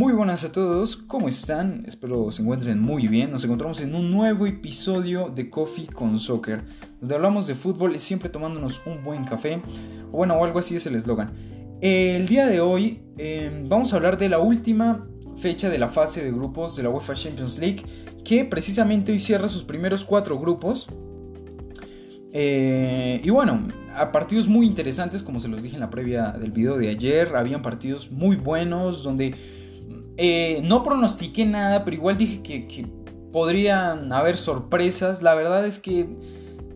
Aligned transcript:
Muy 0.00 0.14
buenas 0.14 0.44
a 0.44 0.50
todos, 0.50 0.96
¿cómo 0.96 1.28
están? 1.28 1.84
Espero 1.86 2.32
se 2.32 2.40
encuentren 2.40 2.80
muy 2.80 3.06
bien. 3.06 3.30
Nos 3.30 3.44
encontramos 3.44 3.82
en 3.82 3.94
un 3.94 4.10
nuevo 4.10 4.46
episodio 4.46 5.28
de 5.28 5.50
Coffee 5.50 5.88
con 5.88 6.18
Soccer, 6.18 6.64
donde 7.00 7.16
hablamos 7.16 7.46
de 7.46 7.54
fútbol 7.54 7.98
siempre 7.98 8.30
tomándonos 8.30 8.80
un 8.86 9.04
buen 9.04 9.24
café, 9.24 9.60
o 10.10 10.16
bueno, 10.16 10.36
o 10.36 10.44
algo 10.46 10.58
así 10.58 10.74
es 10.74 10.86
el 10.86 10.94
eslogan. 10.94 11.34
El 11.82 12.26
día 12.26 12.46
de 12.46 12.62
hoy 12.62 13.02
em, 13.18 13.68
vamos 13.68 13.92
a 13.92 13.96
hablar 13.96 14.16
de 14.16 14.30
la 14.30 14.38
última 14.38 15.06
fecha 15.36 15.68
de 15.68 15.76
la 15.76 15.90
fase 15.90 16.24
de 16.24 16.32
grupos 16.32 16.76
de 16.76 16.82
la 16.84 16.88
UEFA 16.88 17.12
Champions 17.12 17.58
League, 17.58 17.82
que 18.24 18.46
precisamente 18.46 19.12
hoy 19.12 19.18
cierra 19.18 19.48
sus 19.48 19.64
primeros 19.64 20.02
cuatro 20.04 20.38
grupos. 20.38 20.88
Eh, 22.32 23.20
y 23.22 23.28
bueno, 23.28 23.68
a 23.94 24.12
partidos 24.12 24.48
muy 24.48 24.66
interesantes, 24.66 25.22
como 25.22 25.40
se 25.40 25.48
los 25.48 25.62
dije 25.62 25.76
en 25.76 25.80
la 25.80 25.90
previa 25.90 26.30
del 26.40 26.52
video 26.52 26.78
de 26.78 26.88
ayer, 26.88 27.36
habían 27.36 27.60
partidos 27.60 28.10
muy 28.10 28.36
buenos 28.36 29.02
donde 29.02 29.34
eh, 30.22 30.60
no 30.62 30.82
pronostiqué 30.82 31.46
nada, 31.46 31.82
pero 31.82 31.96
igual 31.96 32.18
dije 32.18 32.42
que, 32.42 32.86
podrían 33.32 34.12
haber 34.12 34.36
sorpresas. 34.36 35.22
La 35.22 35.34
verdad 35.34 35.64
es 35.64 35.78
que 35.78 36.06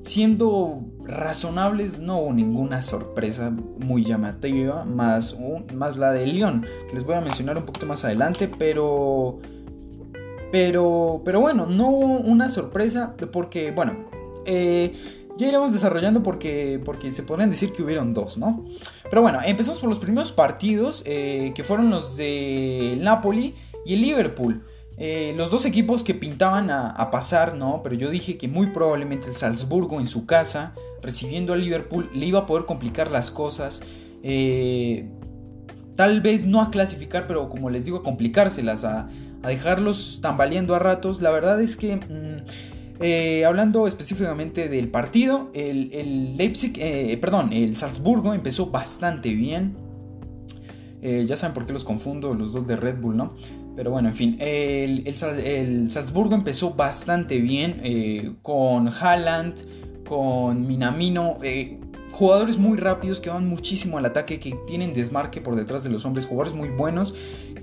siendo 0.02 0.80
razonables 1.04 1.98
no 1.98 2.20
hubo 2.20 2.32
ninguna 2.32 2.82
sorpresa 2.82 3.50
muy 3.50 4.02
llamativa, 4.02 4.84
más, 4.84 5.36
más 5.74 5.98
la 5.98 6.12
de 6.12 6.26
León, 6.26 6.64
que 6.88 6.94
les 6.94 7.04
voy 7.04 7.16
a 7.16 7.20
mencionar 7.20 7.58
un 7.58 7.66
poquito 7.66 7.86
más 7.86 8.04
adelante, 8.04 8.48
pero... 8.48 9.40
Pero, 10.50 11.20
pero 11.24 11.40
bueno, 11.40 11.66
no 11.66 11.90
hubo 11.90 12.18
una 12.20 12.48
sorpresa 12.48 13.14
porque, 13.30 13.72
bueno, 13.72 14.08
eh, 14.46 14.94
ya 15.36 15.48
iremos 15.48 15.72
desarrollando 15.72 16.22
porque, 16.22 16.80
porque 16.84 17.10
se 17.10 17.22
pueden 17.22 17.50
decir 17.50 17.72
que 17.72 17.82
hubieron 17.82 18.14
dos, 18.14 18.38
¿no? 18.38 18.64
Pero 19.08 19.22
bueno, 19.22 19.40
empezamos 19.44 19.80
por 19.80 19.88
los 19.88 19.98
primeros 19.98 20.32
partidos, 20.32 21.02
eh, 21.06 21.52
que 21.54 21.64
fueron 21.64 21.90
los 21.90 22.16
de 22.16 22.96
Napoli 23.00 23.54
y 23.84 23.94
el 23.94 24.02
Liverpool. 24.02 24.64
Eh, 24.96 25.34
los 25.36 25.50
dos 25.50 25.66
equipos 25.66 26.04
que 26.04 26.14
pintaban 26.14 26.70
a, 26.70 27.10
pasar, 27.10 27.56
¿no? 27.56 27.82
Pero 27.82 27.96
yo 27.96 28.10
dije 28.10 28.38
que 28.38 28.46
muy 28.46 28.68
probablemente 28.68 29.28
el 29.28 29.36
Salzburgo 29.36 29.98
en 29.98 30.06
su 30.06 30.24
casa, 30.24 30.74
recibiendo 31.02 31.52
al 31.52 31.60
Liverpool, 31.60 32.10
le 32.14 32.26
iba 32.26 32.40
a 32.40 32.46
poder 32.46 32.64
complicar 32.64 33.10
las 33.10 33.30
cosas. 33.32 33.82
Eh, 34.22 35.08
tal 35.96 36.20
vez 36.20 36.46
no 36.46 36.60
a 36.60 36.70
clasificar, 36.70 37.26
pero 37.26 37.48
como 37.48 37.70
les 37.70 37.84
digo, 37.84 37.98
a 37.98 38.02
complicárselas, 38.04 38.84
a, 38.84 39.08
dejarlos 39.42 40.20
tambaleando 40.22 40.74
a 40.74 40.78
ratos. 40.78 41.20
La 41.20 41.30
verdad 41.30 41.60
es 41.60 41.76
que... 41.76 41.96
Mm, 41.96 42.73
eh, 43.00 43.44
hablando 43.44 43.86
específicamente 43.86 44.68
del 44.68 44.88
partido, 44.88 45.50
el, 45.52 46.36
Leipzig, 46.36 46.74
eh, 46.78 47.16
perdón, 47.20 47.52
el 47.52 47.76
Salzburgo 47.76 48.34
empezó 48.34 48.70
bastante 48.70 49.34
bien. 49.34 49.76
Eh, 51.02 51.26
ya 51.28 51.36
saben 51.36 51.52
por 51.54 51.66
qué 51.66 51.72
los 51.72 51.84
confundo, 51.84 52.32
los 52.34 52.52
dos 52.52 52.66
de 52.66 52.76
Red 52.76 53.00
Bull, 53.00 53.16
¿no? 53.16 53.30
Pero 53.76 53.90
bueno, 53.90 54.08
en 54.08 54.14
fin, 54.14 54.36
el, 54.38 55.06
el 55.06 55.90
Salzburgo 55.90 56.34
empezó 56.34 56.74
bastante 56.74 57.40
bien 57.40 58.38
con 58.42 58.88
Haaland, 58.88 60.04
con 60.06 60.66
Minamino, 60.66 61.38
jugadores 62.14 62.58
muy 62.58 62.78
rápidos 62.78 63.20
que 63.20 63.28
van 63.28 63.48
muchísimo 63.48 63.98
al 63.98 64.06
ataque, 64.06 64.38
que 64.38 64.56
tienen 64.66 64.92
desmarque 64.92 65.40
por 65.40 65.56
detrás 65.56 65.82
de 65.82 65.90
los 65.90 66.04
hombres, 66.04 66.26
jugadores 66.26 66.54
muy 66.54 66.68
buenos 66.68 67.14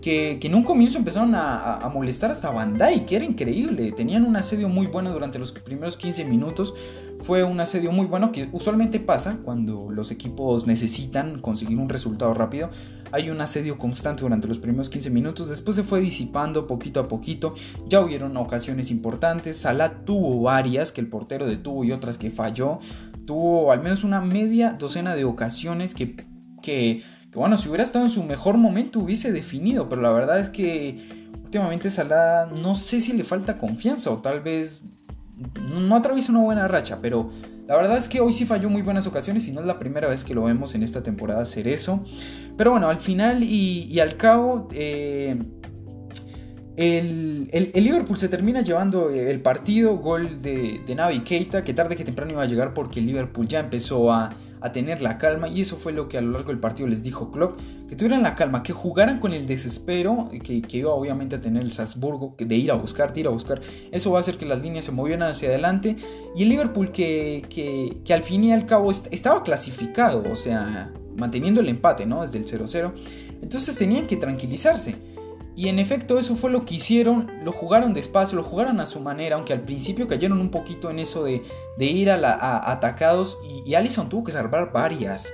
que, 0.02 0.40
en 0.42 0.56
un 0.56 0.64
comienzo 0.64 0.98
empezaron 0.98 1.34
a, 1.36 1.90
molestar 1.94 2.32
hasta 2.32 2.50
Bandai, 2.50 3.06
que 3.06 3.16
era 3.16 3.26
increíble. 3.26 3.92
Tenían 3.92 4.26
un 4.26 4.36
asedio 4.36 4.68
muy 4.68 4.88
bueno 4.88 5.12
durante 5.14 5.40
los 5.40 5.52
primeros 5.52 5.96
15 5.96 6.26
minutos. 6.26 6.74
Fue 7.22 7.44
un 7.44 7.60
asedio 7.60 7.92
muy 7.92 8.08
bueno 8.08 8.32
que 8.32 8.50
usualmente 8.52 9.00
pasa 9.00 9.38
cuando 9.44 9.92
los 9.92 10.10
equipos 10.10 10.66
necesitan 10.66 11.40
conseguir 11.40 11.78
un 11.78 11.88
resultado 11.88 12.34
rápido. 12.34 12.72
Hay 13.12 13.30
un 13.30 13.40
asedio 13.42 13.78
constante 13.78 14.24
durante 14.24 14.48
los 14.48 14.58
primeros 14.58 14.90
15 14.90 15.10
minutos. 15.12 15.50
Después 15.50 15.76
se 15.76 15.84
fue 15.84 16.02
disipando 16.02 16.66
poquito 16.66 17.00
a 17.00 17.08
poquito. 17.08 17.54
Ya 17.88 18.02
hubieron 18.02 18.36
ocasiones 18.38 18.90
importantes. 18.90 19.58
Salah 19.58 20.04
tuvo 20.06 20.42
varias 20.42 20.92
que 20.92 21.02
el 21.02 21.08
portero 21.08 21.46
detuvo 21.46 21.84
y 21.84 21.92
otras 21.92 22.18
que 22.18 22.32
falló. 22.32 22.80
Tuvo 23.32 23.72
al 23.72 23.82
menos 23.82 24.04
una 24.04 24.20
media 24.20 24.76
docena 24.78 25.16
de 25.16 25.24
ocasiones 25.24 25.96
que, 25.96 26.18
que 26.62 27.02
bueno, 27.34 27.56
si 27.56 27.70
hubiera 27.70 27.86
estado 27.86 28.04
en 28.04 28.12
su 28.12 28.24
mejor 28.24 28.58
momento 28.58 29.00
hubiese 29.00 29.32
definido, 29.32 29.88
pero 29.88 30.02
la 30.02 30.12
verdad 30.12 30.38
es 30.38 30.50
que 30.50 31.32
últimamente 31.42 31.90
Salah 31.90 32.48
no 32.48 32.76
sé 32.76 33.00
si 33.00 33.14
le 33.14 33.24
falta 33.24 33.58
confianza 33.58 34.12
o 34.12 34.18
tal 34.18 34.42
vez 34.42 34.82
no 35.62 35.96
atraviesa 35.96 36.34
una 36.34 36.42
buena 36.42 36.68
racha, 36.68 37.00
pero 37.02 37.30
la 37.68 37.78
verdad 37.78 37.96
es 37.96 38.10
que 38.10 38.20
hoy 38.20 38.34
sí 38.34 38.46
falló 38.46 38.70
muy 38.70 38.82
buenas 38.82 39.08
ocasiones 39.08 39.48
y 39.48 39.54
no 39.54 39.62
es 39.62 39.66
la 39.66 39.80
primera 39.80 40.10
vez 40.10 40.26
que 40.26 40.34
lo 40.34 40.44
vemos 40.44 40.76
en 40.76 40.84
esta 40.84 41.02
temporada 41.02 41.42
hacer 41.42 41.70
eso. 41.70 42.04
Pero 42.58 42.72
bueno, 42.72 42.90
al 42.90 43.00
final 43.00 43.44
y, 43.44 43.98
al 44.02 44.18
cabo, 44.18 44.68
eh, 44.74 45.42
el, 46.78 47.50
Liverpool 47.74 48.18
se 48.18 48.30
termina 48.30 48.62
llevando 48.62 49.10
el 49.10 49.42
partido, 49.42 49.98
gol 49.98 50.42
de, 50.42 50.82
de 50.86 50.96
Navi 50.96 51.22
Keita, 51.22 51.64
que 51.64 51.74
tarde 51.74 51.96
que 51.96 52.04
temprano 52.04 52.32
iba 52.32 52.44
a 52.44 52.48
llegar 52.48 52.74
porque 52.74 53.00
el 53.00 53.08
Liverpool 53.08 53.48
ya 53.48 53.60
empezó 53.60 54.12
a 54.12 54.36
a 54.62 54.72
tener 54.72 55.02
la 55.02 55.18
calma 55.18 55.50
y 55.50 55.62
eso 55.62 55.76
fue 55.76 55.92
lo 55.92 56.08
que 56.08 56.20
a 56.20 56.22
lo 56.22 56.32
largo 56.32 56.50
del 56.50 56.60
partido 56.60 56.88
les 56.88 57.04
dijo 57.04 57.32
Klopp, 57.32 57.60
que 57.90 57.96
tuvieran 57.96 58.22
la 58.22 58.36
calma, 58.36 58.62
que 58.62 58.74
jugaran 58.74 59.20
con 59.20 59.34
el 59.34 59.48
desespero 59.48 60.30
que, 60.44 60.62
iba 60.78 60.94
obviamente 60.94 61.36
a 61.36 61.42
tener 61.42 61.64
el 61.64 61.72
Salzburgo, 61.72 62.36
de 62.38 62.56
ir 62.56 62.72
a 62.72 62.76
buscar, 62.76 63.12
de 63.12 63.22
ir 63.22 63.28
a 63.28 63.32
buscar, 63.32 63.60
eso 63.92 64.12
va 64.12 64.20
a 64.20 64.22
hacer 64.22 64.38
que 64.38 64.46
las 64.46 64.62
líneas 64.62 64.86
se 64.86 64.92
movieran 64.92 65.28
hacia 65.28 65.50
adelante 65.50 65.96
y 66.36 66.44
el 66.44 66.50
Liverpool 66.50 66.92
que, 66.92 67.44
que, 67.50 68.14
al 68.14 68.24
fin 68.24 68.44
y 68.44 68.54
al 68.54 68.68
cabo 68.68 68.92
estaba 68.92 69.44
clasificado, 69.44 70.24
o 70.32 70.36
sea, 70.36 70.94
manteniendo 71.18 71.60
el 71.60 71.70
empate, 71.70 72.06
¿no? 72.06 72.22
Desde 72.22 72.38
el 72.38 72.46
0-0, 72.46 72.92
entonces 73.42 73.78
tenían 73.78 74.06
que 74.06 74.16
tranquilizarse. 74.16 74.96
Y 75.56 75.68
en 75.68 75.80
efecto 75.80 76.18
eso 76.18 76.36
fue 76.36 76.50
lo 76.50 76.66
que 76.66 76.76
hicieron, 76.76 77.30
lo 77.44 77.52
jugaron 77.52 77.94
despacio, 77.94 78.38
lo 78.38 78.44
jugaron 78.44 78.80
a 78.80 78.86
su 78.86 79.00
manera, 79.02 79.36
aunque 79.36 79.54
al 79.54 79.62
principio 79.62 80.08
cayeron 80.08 80.40
un 80.40 80.50
poquito 80.50 80.90
en 80.90 81.00
eso 81.00 81.24
de, 81.24 81.42
ir 81.80 82.10
a, 82.10 82.18
la, 82.18 82.72
atacados 82.72 83.38
y, 83.46 83.70
y, 83.70 83.76
Allison 83.76 84.08
tuvo 84.08 84.24
que 84.24 84.32
salvar 84.32 84.72
varias. 84.72 85.32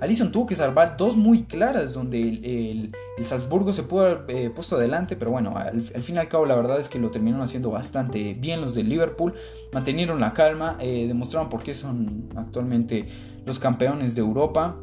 Allison 0.00 0.30
tuvo 0.30 0.46
que 0.46 0.54
salvar 0.54 0.96
dos 0.96 1.16
muy 1.16 1.44
claras 1.44 1.92
donde 1.92 2.20
el, 2.20 2.92
Salzburgo 3.24 3.72
se 3.72 3.82
pudo 3.82 4.02
haber 4.02 4.24
eh, 4.28 4.50
puesto 4.50 4.76
adelante, 4.76 5.16
pero 5.16 5.32
bueno, 5.32 5.56
al, 5.56 5.80
fin 5.80 6.14
y 6.14 6.18
al 6.18 6.28
cabo 6.28 6.46
la 6.46 6.54
verdad 6.54 6.78
es 6.78 6.88
que 6.88 7.00
lo 7.00 7.10
terminaron 7.10 7.42
haciendo 7.42 7.70
bastante 7.70 8.34
bien 8.34 8.60
los 8.60 8.76
de 8.76 8.84
Liverpool, 8.84 9.34
mantenieron 9.72 10.20
la 10.20 10.34
calma, 10.34 10.76
eh, 10.78 11.06
demostraron 11.08 11.48
por 11.48 11.64
qué 11.64 11.74
son 11.74 12.28
actualmente 12.36 13.06
los 13.44 13.58
campeones 13.58 14.14
de 14.14 14.20
Europa 14.20 14.76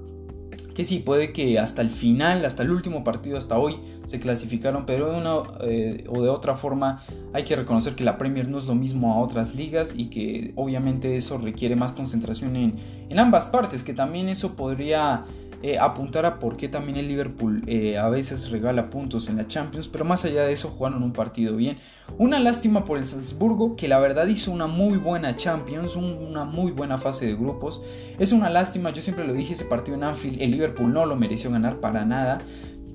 que 0.76 0.84
sí, 0.84 1.00
puede 1.00 1.32
que 1.32 1.58
hasta 1.58 1.82
el 1.82 1.90
final, 1.90 2.44
hasta 2.44 2.62
el 2.62 2.70
último 2.70 3.04
partido, 3.04 3.38
hasta 3.38 3.58
hoy, 3.58 3.80
se 4.06 4.20
clasificaron, 4.20 4.86
pero 4.86 5.10
de 5.10 5.18
una 5.18 5.36
eh, 5.62 6.04
o 6.10 6.22
de 6.22 6.30
otra 6.30 6.56
forma 6.56 7.02
hay 7.34 7.44
que 7.44 7.56
reconocer 7.56 7.96
que 7.96 8.04
la 8.04 8.18
Premier 8.18 8.50
no 8.50 8.58
es 8.58 8.66
lo 8.66 8.76
mismo 8.76 9.14
a 9.14 9.20
otras 9.20 9.56
ligas 9.56 9.96
y 9.98 10.08
que 10.08 10.52
obviamente 10.56 11.16
eso 11.16 11.38
requiere 11.38 11.78
más 11.78 11.94
concentración 11.94 12.58
en, 12.58 12.76
en 13.10 13.20
ambas 13.20 13.48
partes, 13.48 13.86
que 13.86 13.94
también 13.94 14.28
eso 14.28 14.56
podría 14.58 15.24
eh, 15.68 15.80
apuntar 15.80 16.28
a 16.28 16.38
por 16.38 16.58
qué 16.58 16.70
también 16.70 16.96
el 16.96 17.08
Liverpool 17.08 17.64
eh, 17.66 17.98
a 17.98 18.08
veces 18.08 18.52
regala 18.52 18.92
puntos 18.92 19.30
en 19.30 19.38
la 19.38 19.48
Champions, 19.48 19.88
pero 19.88 20.06
más 20.06 20.24
allá 20.24 20.44
de 20.44 20.54
eso 20.54 20.70
jugaron 20.70 21.02
un 21.02 21.12
partido 21.12 21.56
bien. 21.56 21.80
Una 22.20 22.38
lástima 22.38 22.84
por 22.84 23.00
el 23.00 23.08
Salzburgo, 23.08 23.76
que 23.76 23.88
la 23.88 23.98
verdad 23.98 24.28
hizo 24.28 24.52
una 24.52 24.68
muy 24.68 25.00
buena 25.00 25.36
Champions, 25.36 25.96
una 25.96 26.46
muy 26.46 26.72
buena 26.72 27.00
fase 27.00 27.26
de 27.26 27.34
grupos. 27.34 27.82
Es 28.20 28.32
una 28.32 28.52
lástima, 28.52 28.92
yo 28.92 29.02
siempre 29.02 29.26
lo 29.26 29.34
dije, 29.34 29.54
ese 29.54 29.66
partido 29.66 29.98
en 29.98 30.04
Anfield, 30.04 30.40
el 30.40 30.52
Liverpool 30.52 30.94
no 30.94 31.08
lo 31.08 31.16
mereció 31.16 31.50
ganar 31.50 31.80
para 31.80 32.06
nada. 32.06 32.42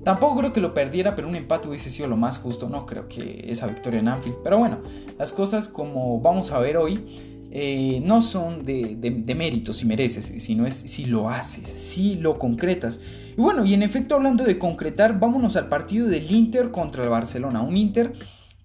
Tampoco 0.05 0.37
creo 0.37 0.53
que 0.53 0.61
lo 0.61 0.73
perdiera, 0.73 1.13
pero 1.13 1.27
un 1.27 1.35
empate 1.35 1.67
hubiese 1.67 1.89
sido 1.89 2.07
lo 2.07 2.15
más 2.15 2.39
justo. 2.39 2.69
No 2.69 2.85
creo 2.85 3.09
que 3.09 3.47
esa 3.49 3.67
victoria 3.67 3.99
en 3.99 4.07
Anfield. 4.07 4.37
Pero 4.45 4.57
bueno, 4.57 4.79
las 5.19 5.33
cosas 5.33 5.67
como 5.67 6.21
vamos 6.21 6.53
a 6.53 6.59
ver 6.59 6.77
hoy 6.77 7.30
eh, 7.53 8.01
no 8.05 8.21
son 8.21 8.63
de, 8.63 9.35
méritos 9.35 9.77
si 9.77 9.85
mereces, 9.85 10.31
sino 10.41 10.65
es 10.65 10.73
si 10.73 11.05
lo 11.05 11.29
haces, 11.29 11.67
si 11.67 12.15
lo 12.15 12.39
concretas. 12.39 13.01
Y 13.37 13.41
bueno, 13.41 13.65
y 13.65 13.73
en 13.73 13.83
efecto 13.83 14.15
hablando 14.15 14.45
de 14.45 14.57
concretar, 14.57 15.19
vámonos 15.19 15.57
al 15.57 15.67
partido 15.67 16.07
del 16.07 16.31
Inter 16.31 16.71
contra 16.71 17.03
el 17.03 17.09
Barcelona. 17.09 17.61
Un 17.61 17.75
Inter 17.75 18.13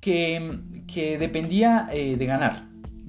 que, 0.01 0.61
que 0.87 1.19
dependía 1.19 1.89
eh, 1.93 2.17
de 2.17 2.27
ganar 2.27 2.69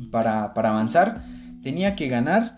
para, 0.10 0.56
para 0.56 0.70
avanzar. 0.70 1.24
Tenía 1.62 1.96
que 1.96 2.08
ganar 2.08 2.58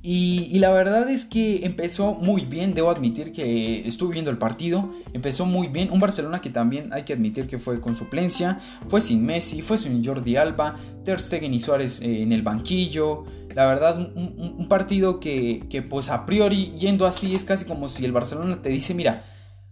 y, 0.00 0.58
la 0.60 0.70
verdad 0.70 1.10
es 1.10 1.24
que 1.24 1.66
empezó 1.66 2.14
muy 2.14 2.42
bien, 2.42 2.72
debo 2.72 2.90
admitir 2.90 3.32
que 3.32 3.86
estuve 3.86 4.12
viendo 4.12 4.30
el 4.30 4.38
partido, 4.38 4.92
empezó 5.12 5.44
muy 5.44 5.66
bien, 5.66 5.90
un 5.90 5.98
Barcelona 5.98 6.40
que 6.40 6.50
también 6.50 6.92
hay 6.92 7.02
que 7.02 7.14
admitir 7.14 7.48
que 7.48 7.58
fue 7.58 7.80
con 7.80 7.96
suplencia, 7.96 8.60
fue 8.86 9.00
sin 9.00 9.26
Messi, 9.26 9.60
fue 9.60 9.76
sin 9.76 10.04
Jordi 10.04 10.36
Alba, 10.36 10.76
Ter 11.04 11.20
Stegen 11.20 11.52
y 11.52 11.58
Suárez 11.58 12.00
eh, 12.00 12.22
en 12.22 12.32
el 12.32 12.42
banquillo, 12.42 13.24
la 13.54 13.66
verdad 13.66 13.98
un, 14.14 14.68
partido 14.68 15.18
que, 15.18 15.86
pues 15.90 16.10
a 16.10 16.26
priori 16.26 16.70
yendo 16.78 17.04
así 17.04 17.34
es 17.34 17.42
casi 17.42 17.64
como 17.64 17.88
si 17.88 18.04
el 18.04 18.12
Barcelona 18.12 18.62
te 18.62 18.68
dice, 18.68 18.94
mira, 18.94 19.24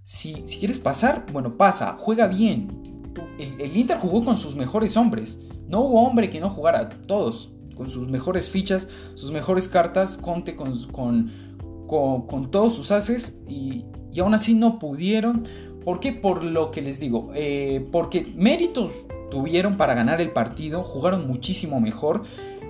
si, 0.02 0.43
si 0.46 0.58
quieres 0.58 0.81
pasar, 0.81 1.26
bueno, 1.32 1.56
pasa, 1.56 1.96
juega 2.00 2.26
bien, 2.26 2.82
el, 3.38 3.61
el 3.61 3.76
Inter 3.76 3.99
jugó 3.99 4.25
con 4.25 4.37
sus 4.37 4.56
mejores 4.56 4.96
hombres, 4.96 5.38
no 5.69 5.82
hubo 5.82 6.02
hombre 6.02 6.31
que 6.31 6.40
no 6.40 6.50
jugara, 6.50 6.88
todos 6.88 7.56
con 7.76 7.88
sus 7.88 8.08
mejores 8.08 8.49
fichas, 8.49 8.88
sus 9.14 9.31
mejores 9.31 9.69
cartas. 9.69 10.17
Conte 10.17 10.56
con, 10.56 10.76
con, 10.88 11.31
con, 11.87 12.50
todos 12.50 12.75
sus 12.75 12.90
haces 12.90 13.38
y, 13.49 13.84
y, 14.12 14.20
aún 14.20 14.34
así 14.34 14.55
no 14.55 14.78
pudieron. 14.78 15.44
¿Por 15.84 16.00
qué? 16.00 16.12
Por 16.12 16.43
lo 16.43 16.70
que 16.70 16.82
les 16.82 16.99
digo. 16.99 17.31
Eh, 17.34 17.87
porque 17.93 18.26
méritos 18.34 18.90
tuvieron 19.31 19.76
para 19.76 19.94
ganar 19.94 20.20
el 20.20 20.32
partido, 20.32 20.82
jugaron 20.82 21.26
muchísimo 21.26 21.81
mejor. 21.81 22.25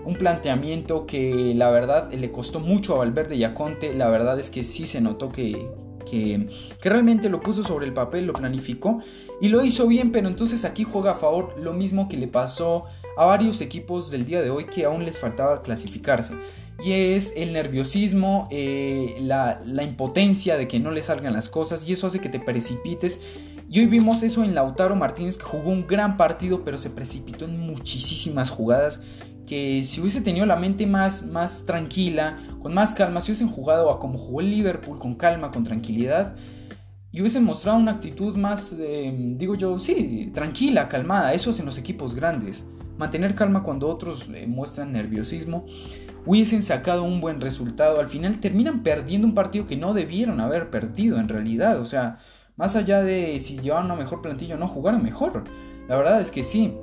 Un 0.04 0.14
planteamiento 0.14 1.06
que 1.06 1.52
la 1.56 1.70
verdad 1.70 2.12
le 2.12 2.30
costó 2.30 2.60
mucho 2.60 2.94
a 2.94 2.98
Valverde 2.98 3.36
y 3.36 3.44
a 3.44 3.54
Conte. 3.54 3.94
La 3.94 4.08
verdad 4.08 4.38
es 4.38 4.50
que 4.50 4.62
sí 4.62 4.86
se 4.86 5.00
notó 5.00 5.32
que, 5.32 5.68
que, 6.04 6.48
realmente 6.80 7.28
lo 7.28 7.40
puso 7.40 7.62
sobre 7.62 7.86
el 7.86 7.92
papel, 7.92 8.26
lo 8.26 8.32
planificó 8.32 9.00
y 9.40 9.48
lo 9.48 9.62
hizo 9.62 9.86
bien, 9.86 10.12
pero 10.12 10.28
entonces 10.28 10.64
aquí 10.64 10.84
juega 10.84 11.12
a 11.12 11.14
favor 11.14 11.54
lo 11.60 11.72
mismo 11.72 12.08
que 12.08 12.16
le 12.16 12.28
pasó 12.28 12.84
a 13.16 13.24
varios 13.24 13.60
equipos 13.60 14.10
del 14.10 14.26
día 14.26 14.42
de 14.42 14.50
hoy 14.50 14.66
que 14.66 14.84
aún 14.84 15.04
les 15.04 15.18
faltaba 15.18 15.62
clasificarse. 15.62 16.34
Y 16.84 16.92
es 16.92 17.32
el 17.36 17.52
nerviosismo, 17.52 18.48
eh, 18.50 19.16
la, 19.20 19.62
la, 19.64 19.82
impotencia 19.82 20.58
de 20.58 20.68
que 20.68 20.78
no 20.78 20.90
le 20.90 21.02
salgan 21.02 21.32
las 21.32 21.48
cosas 21.48 21.88
y 21.88 21.94
eso 21.94 22.06
hace 22.06 22.20
que 22.20 22.28
te 22.28 22.38
precipites. 22.38 23.18
Y 23.70 23.80
hoy 23.80 23.86
vimos 23.86 24.22
eso 24.22 24.44
en 24.44 24.54
Lautaro 24.54 24.94
Martínez 24.94 25.38
que 25.38 25.44
jugó 25.44 25.70
un 25.70 25.86
gran 25.86 26.18
partido 26.18 26.64
pero 26.64 26.76
se 26.76 26.90
precipitó 26.90 27.46
en 27.46 27.58
muchísimas 27.58 28.50
jugadas 28.50 29.00
que 29.46 29.82
si 29.82 30.00
hubiese 30.00 30.20
tenido 30.20 30.44
la 30.44 30.56
mente 30.56 30.86
más, 30.86 31.24
más 31.24 31.64
tranquila, 31.64 32.38
con 32.60 32.74
más 32.74 32.92
calma, 32.92 33.20
si 33.20 33.30
hubiesen 33.30 33.48
jugado 33.48 33.90
a 33.90 34.00
como 34.00 34.18
jugó 34.18 34.40
el 34.40 34.50
Liverpool, 34.50 34.98
con 34.98 35.14
calma, 35.14 35.50
con 35.52 35.64
tranquilidad, 35.64 36.34
y 37.12 37.20
hubiesen 37.20 37.44
mostrado 37.44 37.78
una 37.78 37.92
actitud 37.92 38.36
más, 38.36 38.76
eh, 38.78 39.14
digo 39.36 39.54
yo, 39.54 39.78
sí, 39.78 40.30
tranquila, 40.34 40.88
calmada, 40.88 41.32
eso 41.32 41.50
hacen 41.50 41.64
los 41.64 41.78
equipos 41.78 42.14
grandes. 42.14 42.64
Mantener 42.98 43.34
calma 43.34 43.62
cuando 43.62 43.88
otros 43.88 44.28
eh, 44.32 44.46
muestran 44.46 44.92
nerviosismo, 44.92 45.66
hubiesen 46.24 46.62
sacado 46.62 47.02
un 47.04 47.20
buen 47.20 47.40
resultado. 47.40 48.00
Al 48.00 48.08
final 48.08 48.40
terminan 48.40 48.82
perdiendo 48.82 49.26
un 49.26 49.34
partido 49.34 49.66
que 49.66 49.76
no 49.76 49.94
debieron 49.94 50.40
haber 50.40 50.70
perdido 50.70 51.18
en 51.18 51.28
realidad. 51.28 51.80
O 51.80 51.84
sea, 51.84 52.18
más 52.56 52.76
allá 52.76 53.02
de 53.02 53.38
si 53.40 53.58
llevaban 53.58 53.86
una 53.86 53.96
mejor 53.96 54.22
plantilla 54.22 54.56
o 54.56 54.58
no, 54.58 54.68
jugaron 54.68 55.02
mejor. 55.02 55.44
La 55.88 55.96
verdad 55.96 56.20
es 56.20 56.30
que 56.30 56.42
sí. 56.42 56.74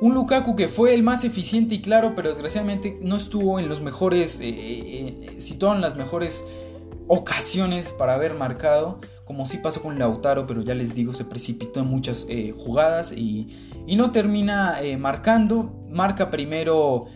Un 0.00 0.14
Lukaku 0.14 0.54
que 0.54 0.68
fue 0.68 0.94
el 0.94 1.02
más 1.02 1.24
eficiente 1.24 1.74
y 1.74 1.82
claro, 1.82 2.14
pero 2.14 2.28
desgraciadamente 2.28 2.98
no 3.02 3.16
estuvo 3.16 3.58
en 3.58 3.68
los 3.68 3.80
mejores, 3.80 4.40
eh, 4.40 4.48
eh, 4.48 5.28
eh 5.36 5.40
situado 5.40 5.74
en 5.74 5.80
las 5.80 5.96
mejores 5.96 6.46
ocasiones 7.08 7.92
para 7.92 8.14
haber 8.14 8.34
marcado, 8.34 9.00
como 9.28 9.44
sí 9.44 9.58
pasó 9.58 9.82
con 9.82 9.98
Lautaro, 9.98 10.46
pero 10.46 10.62
ya 10.62 10.74
les 10.74 10.94
digo, 10.94 11.12
se 11.12 11.26
precipitó 11.26 11.80
en 11.80 11.86
muchas 11.86 12.26
eh, 12.30 12.54
jugadas 12.56 13.12
y, 13.12 13.46
no 13.94 14.10
termina 14.10 14.78
marcando. 14.98 15.86
Marca 15.90 16.30
primero 16.30 17.06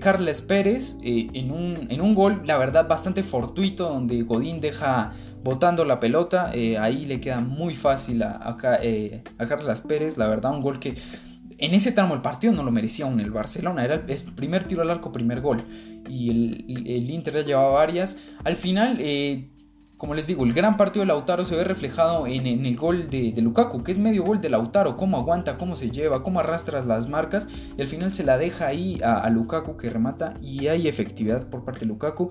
Carles 0.00 0.42
Pérez 0.42 0.96
en 1.02 1.50
un, 1.50 1.86
en, 1.90 2.00
un, 2.00 2.14
gol, 2.14 2.42
la 2.44 2.56
verdad, 2.58 2.88
bastante 2.88 3.22
fortuito, 3.22 3.88
donde 3.88 4.22
Godín 4.22 4.60
deja 4.60 5.12
botando 5.42 5.84
la 5.84 5.98
pelota. 5.98 6.52
ahí 6.80 7.04
le 7.04 7.20
queda 7.20 7.40
muy 7.40 7.74
fácil 7.74 8.22
a, 8.22 8.48
a, 8.48 9.46
Carles 9.46 9.80
Pérez, 9.82 10.16
la 10.16 10.28
verdad, 10.28 10.52
un 10.52 10.62
gol 10.62 10.78
que 10.78 10.94
en 11.58 11.74
ese 11.74 11.92
tramo 11.92 12.14
el 12.14 12.20
partido 12.20 12.52
no 12.52 12.62
lo 12.62 12.70
merecía 12.70 13.06
aún 13.06 13.20
el 13.20 13.30
Barcelona, 13.30 13.84
era 13.84 13.94
el 13.94 14.02
primer 14.34 14.64
tiro 14.64 14.82
al 14.82 14.90
arco, 14.90 15.12
primer 15.12 15.40
gol. 15.40 15.62
Y 16.08 16.30
el, 16.30 17.10
Inter 17.10 17.34
ya 17.34 17.42
llevaba 17.42 17.70
varias. 17.70 18.18
Al 18.44 18.56
final, 18.56 18.98
eh, 19.00 19.50
como 19.96 20.14
les 20.14 20.26
digo, 20.26 20.44
el 20.44 20.52
gran 20.52 20.76
partido 20.76 21.00
de 21.00 21.06
Lautaro 21.06 21.46
se 21.46 21.56
ve 21.56 21.64
reflejado 21.64 22.26
en, 22.26 22.46
el 22.46 22.76
gol 22.76 23.08
de, 23.08 23.32
Lukaku, 23.40 23.82
que 23.82 23.92
es 23.92 23.98
medio 23.98 24.24
gol 24.24 24.42
de 24.42 24.50
Lautaro, 24.50 24.98
cómo 24.98 25.16
aguanta, 25.16 25.56
cómo 25.56 25.74
se 25.74 25.90
lleva, 25.90 26.22
cómo 26.22 26.40
arrastra 26.40 26.84
las 26.84 27.08
marcas, 27.08 27.48
y 27.78 27.80
al 27.80 27.88
final 27.88 28.12
se 28.12 28.22
la 28.22 28.36
deja 28.36 28.66
ahí 28.66 29.00
a, 29.02 29.28
Lukaku 29.30 29.78
que 29.78 29.88
remata 29.88 30.34
y 30.42 30.66
hay 30.66 30.86
efectividad 30.86 31.48
por 31.48 31.64
parte 31.64 31.80
de 31.80 31.86
Lukaku. 31.86 32.28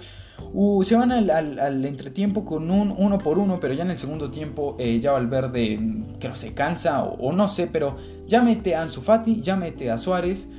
Uh, 0.54 0.84
se 0.84 0.96
van 0.96 1.12
al, 1.12 1.86
entretiempo 1.86 2.46
con 2.46 2.70
un 2.70 2.94
uno 2.96 3.18
por 3.18 3.40
uno, 3.40 3.60
pero 3.60 3.74
ya 3.74 3.84
en 3.84 3.92
el 3.92 3.98
segundo 3.98 4.30
tiempo 4.30 4.76
eh, 4.78 5.00
ya 5.00 5.12
Valverde 5.12 5.78
mm, 5.78 6.20
creo 6.20 6.36
se 6.36 6.54
cansa 6.54 7.04
o, 7.04 7.16
o, 7.16 7.34
no 7.34 7.48
sé, 7.48 7.68
pero 7.68 7.96
ya 8.28 8.44
mete 8.44 8.76
a 8.76 8.84
Ansu 8.84 9.02
Fati, 9.02 9.42
ya 9.42 9.56
mete 9.56 9.90
a 9.90 9.98
Suárez, 9.98 10.50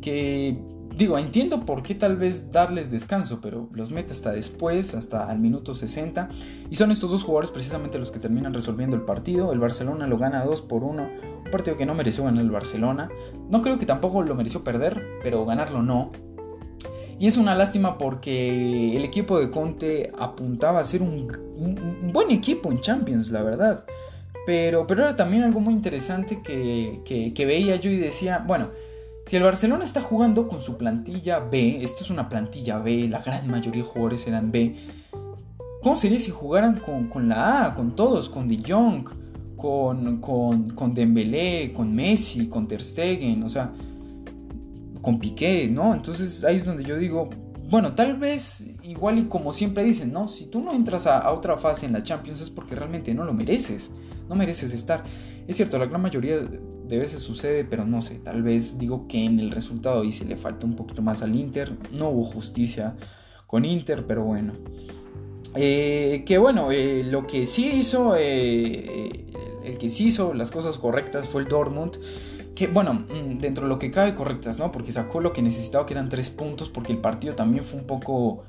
que 0.00 0.56
Digo, 0.96 1.18
entiendo 1.18 1.64
por 1.64 1.82
qué 1.82 1.94
tal 1.94 2.16
vez 2.16 2.50
darles 2.52 2.90
descanso, 2.90 3.40
pero 3.40 3.68
los 3.72 3.90
mete 3.90 4.12
hasta 4.12 4.30
después, 4.30 4.94
hasta 4.94 5.30
al 5.30 5.38
minuto 5.38 5.74
60. 5.74 6.28
Y 6.70 6.76
son 6.76 6.90
estos 6.90 7.10
dos 7.10 7.22
jugadores 7.22 7.50
precisamente 7.50 7.98
los 7.98 8.10
que 8.10 8.18
terminan 8.18 8.52
resolviendo 8.52 8.94
el 8.94 9.02
partido. 9.02 9.52
El 9.52 9.58
Barcelona 9.58 10.06
lo 10.06 10.18
gana 10.18 10.44
2 10.44 10.60
por 10.62 10.84
1. 10.84 11.02
Un 11.44 11.50
partido 11.50 11.76
que 11.76 11.86
no 11.86 11.94
mereció 11.94 12.24
ganar 12.24 12.42
el 12.42 12.50
Barcelona. 12.50 13.08
No 13.50 13.62
creo 13.62 13.78
que 13.78 13.86
tampoco 13.86 14.22
lo 14.22 14.34
mereció 14.34 14.62
perder, 14.64 15.02
pero 15.22 15.46
ganarlo 15.46 15.82
no. 15.82 16.12
Y 17.18 17.26
es 17.26 17.36
una 17.36 17.54
lástima 17.54 17.96
porque 17.96 18.96
el 18.96 19.04
equipo 19.04 19.38
de 19.38 19.50
Conte 19.50 20.12
apuntaba 20.18 20.80
a 20.80 20.84
ser 20.84 21.02
un, 21.02 22.10
buen 22.12 22.30
equipo 22.30 22.70
en 22.70 22.80
Champions, 22.80 23.30
la 23.30 23.42
verdad. 23.42 23.86
Pero, 24.44 24.86
pero 24.86 25.04
era 25.04 25.16
también 25.16 25.44
algo 25.44 25.60
muy 25.60 25.72
interesante 25.72 26.42
que, 26.42 27.00
que 27.34 27.46
veía 27.46 27.76
yo 27.76 27.90
y 27.90 27.96
decía, 27.96 28.44
bueno, 28.44 28.70
si 29.26 29.36
el 29.36 29.42
Barcelona 29.42 29.84
está 29.84 30.00
jugando 30.00 30.48
con 30.48 30.60
su 30.60 30.76
plantilla 30.76 31.38
B, 31.38 31.82
esta 31.82 32.02
es 32.02 32.10
una 32.10 32.28
plantilla 32.28 32.78
B, 32.78 33.08
la 33.08 33.20
gran 33.20 33.48
mayoría 33.48 33.82
de 33.82 33.88
jugadores 33.88 34.26
eran 34.26 34.50
B, 34.50 34.76
¿cómo 35.82 35.96
sería 35.96 36.20
si 36.20 36.30
jugaran 36.30 36.80
con, 36.80 37.28
la 37.28 37.66
A, 37.66 37.74
con 37.74 37.94
todos, 37.94 38.28
con 38.28 38.48
De 38.48 38.62
Jong, 38.66 39.08
con, 39.56 40.20
con, 40.20 40.70
con 40.70 40.92
Dembélé, 40.92 41.72
con 41.72 41.94
Messi, 41.94 42.48
con 42.48 42.66
Ter 42.66 42.82
Stegen, 42.82 43.42
o 43.44 43.48
sea, 43.48 43.72
con 45.00 45.18
Piqué, 45.18 45.68
¿no? 45.68 45.94
Entonces 45.94 46.42
ahí 46.44 46.56
es 46.56 46.64
donde 46.64 46.82
yo 46.84 46.96
digo, 46.96 47.30
bueno, 47.70 47.94
tal 47.94 48.16
vez 48.16 48.66
igual 48.82 49.18
y 49.18 49.24
como 49.24 49.52
siempre 49.52 49.84
dicen, 49.84 50.12
¿no? 50.12 50.26
Si 50.26 50.46
tú 50.46 50.60
no 50.60 50.72
entras 50.72 51.06
a, 51.06 51.18
a 51.18 51.32
otra 51.32 51.56
fase 51.56 51.86
en 51.86 51.92
la 51.92 52.02
Champions 52.02 52.40
es 52.40 52.50
porque 52.50 52.74
realmente 52.74 53.14
no 53.14 53.24
lo 53.24 53.32
mereces, 53.32 53.92
no 54.28 54.34
mereces 54.34 54.74
estar. 54.74 55.04
Es 55.46 55.56
cierto, 55.56 55.78
la 55.78 55.86
gran 55.86 56.02
mayoría 56.02 56.40
de 56.92 56.98
veces 56.98 57.22
sucede, 57.22 57.64
pero 57.64 57.86
no 57.86 58.02
sé, 58.02 58.16
tal 58.16 58.42
vez 58.42 58.76
digo 58.76 59.08
que 59.08 59.24
en 59.24 59.40
el 59.40 59.50
resultado 59.50 60.04
y 60.04 60.12
se 60.12 60.26
le 60.26 60.36
falta 60.36 60.66
un 60.66 60.76
poquito 60.76 61.00
más 61.00 61.22
al 61.22 61.34
Inter. 61.34 61.72
No 61.90 62.10
hubo 62.10 62.22
justicia 62.22 62.96
con 63.46 63.64
Inter, 63.64 64.06
pero 64.06 64.24
bueno. 64.24 64.52
Eh, 65.54 66.22
que 66.26 66.36
bueno, 66.36 66.70
eh, 66.70 67.02
lo 67.10 67.26
que 67.26 67.46
sí 67.46 67.70
hizo, 67.76 68.14
eh, 68.18 69.24
el 69.64 69.78
que 69.78 69.88
sí 69.88 70.08
hizo 70.08 70.34
las 70.34 70.50
cosas 70.50 70.76
correctas 70.76 71.26
fue 71.26 71.40
el 71.40 71.48
Dortmund. 71.48 71.96
Que 72.54 72.66
bueno, 72.66 72.92
mm, 72.92 73.38
dentro 73.38 73.64
de 73.64 73.70
lo 73.70 73.78
que 73.78 73.90
cabe 73.90 74.14
correctas, 74.14 74.58
¿no? 74.58 74.70
Porque 74.70 74.92
sacó 74.92 75.22
lo 75.22 75.32
que 75.32 75.40
necesitaba, 75.40 75.86
que 75.86 75.94
eran 75.94 76.10
tres 76.10 76.28
puntos, 76.28 76.68
porque 76.68 76.92
el 76.92 76.98
partido 76.98 77.34
también 77.34 77.64
fue 77.64 77.80
un 77.80 77.86
poco, 77.86 78.44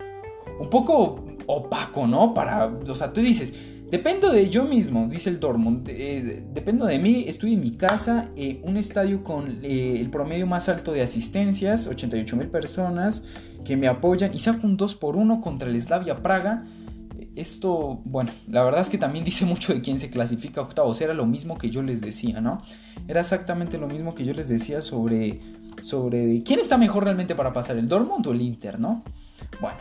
un 0.59 0.69
poco 0.69 1.23
opaco, 1.45 2.07
¿no? 2.07 2.33
Para, 2.33 2.65
o 2.65 2.93
sea, 2.93 3.13
tú 3.13 3.21
dices, 3.21 3.53
Dependo 3.93 4.31
de 4.31 4.49
yo 4.49 4.65
mismo, 4.65 5.07
dice 5.07 5.29
el 5.29 5.39
Dortmund. 5.39 5.87
Eh, 5.87 6.43
dependo 6.51 6.87
de 6.87 6.97
mí, 6.97 7.25
estoy 7.27 7.53
en 7.53 7.59
mi 7.59 7.73
casa, 7.73 8.31
eh, 8.35 8.59
un 8.63 8.75
estadio 8.75 9.23
con 9.23 9.59
eh, 9.61 9.99
el 9.99 10.09
promedio 10.09 10.47
más 10.47 10.67
alto 10.67 10.93
de 10.93 11.03
asistencias, 11.03 11.85
88 11.85 12.35
mil 12.35 12.47
personas 12.47 13.23
que 13.63 13.77
me 13.77 13.87
apoyan 13.87 14.33
y 14.33 14.39
saco 14.39 14.65
un 14.65 14.77
2 14.77 14.95
por 14.95 15.15
1 15.15 15.41
contra 15.41 15.69
el 15.69 15.79
Slavia 15.79 16.23
Praga. 16.23 16.65
Esto, 17.35 18.01
bueno, 18.03 18.31
la 18.47 18.63
verdad 18.63 18.81
es 18.81 18.89
que 18.89 18.97
también 18.97 19.23
dice 19.25 19.45
mucho 19.45 19.75
de 19.75 19.81
quién 19.81 19.99
se 19.99 20.09
clasifica 20.09 20.61
octavos. 20.61 20.99
Era 20.99 21.13
lo 21.13 21.27
mismo 21.27 21.59
que 21.59 21.69
yo 21.69 21.83
les 21.83 22.01
decía, 22.01 22.41
¿no? 22.41 22.63
Era 23.07 23.21
exactamente 23.21 23.77
lo 23.77 23.87
mismo 23.87 24.15
que 24.15 24.25
yo 24.25 24.33
les 24.33 24.47
decía 24.47 24.81
sobre, 24.81 25.39
sobre 25.83 26.41
quién 26.41 26.59
está 26.59 26.79
mejor 26.79 27.03
realmente 27.03 27.35
para 27.35 27.53
pasar, 27.53 27.77
el 27.77 27.87
Dortmund 27.87 28.25
o 28.25 28.31
el 28.31 28.41
Inter, 28.41 28.79
¿no? 28.79 29.03
Bueno. 29.61 29.77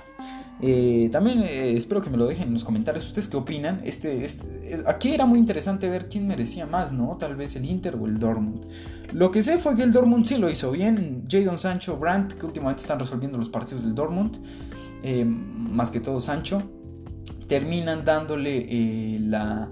Eh, 0.61 1.09
también 1.11 1.42
eh, 1.42 1.73
espero 1.75 2.00
que 2.00 2.11
me 2.11 2.16
lo 2.16 2.26
dejen 2.26 2.49
en 2.49 2.52
los 2.52 2.64
comentarios. 2.64 3.06
¿Ustedes 3.06 3.28
qué 3.28 3.37
opinan? 3.37 3.80
Este, 3.85 4.25
este 4.25 4.44
eh, 4.62 4.85
aquí 4.87 5.12
era 5.12 5.26
muy 5.26 5.38
interesante 5.38 5.88
ver 5.88 6.09
quién 6.09 6.26
merecía 6.26 6.66
más, 6.66 6.92
¿no? 6.92 7.16
Tal 7.18 7.35
vez 7.35 7.56
el 7.56 7.64
Inter 7.64 7.97
o 7.97 8.06
el 8.06 8.18
Dortmund. 8.18 8.66
Lo 9.12 9.30
que 9.30 9.42
sé 9.42 9.59
fue 9.59 9.75
que 9.75 9.82
el 9.82 9.92
Dortmund 9.92 10.25
sí 10.25 10.37
lo 10.37 10.49
hizo 10.50 10.71
bien. 10.71 11.25
Jadon 11.28 11.59
Sancho, 11.59 11.97
Brandt, 11.97 12.35
que 12.35 12.47
últimamente 12.47 12.82
están 12.82 12.99
resolviendo 12.99 13.38
los 13.38 13.49
partidos 13.49 13.85
del 13.85 13.94
Dortmund. 13.94 14.38
más 15.35 15.90
que 15.90 16.00
todo 16.00 16.21
Sancho. 16.21 16.62
Terminan 17.49 18.04
dándole 18.04 19.18
la, 19.21 19.68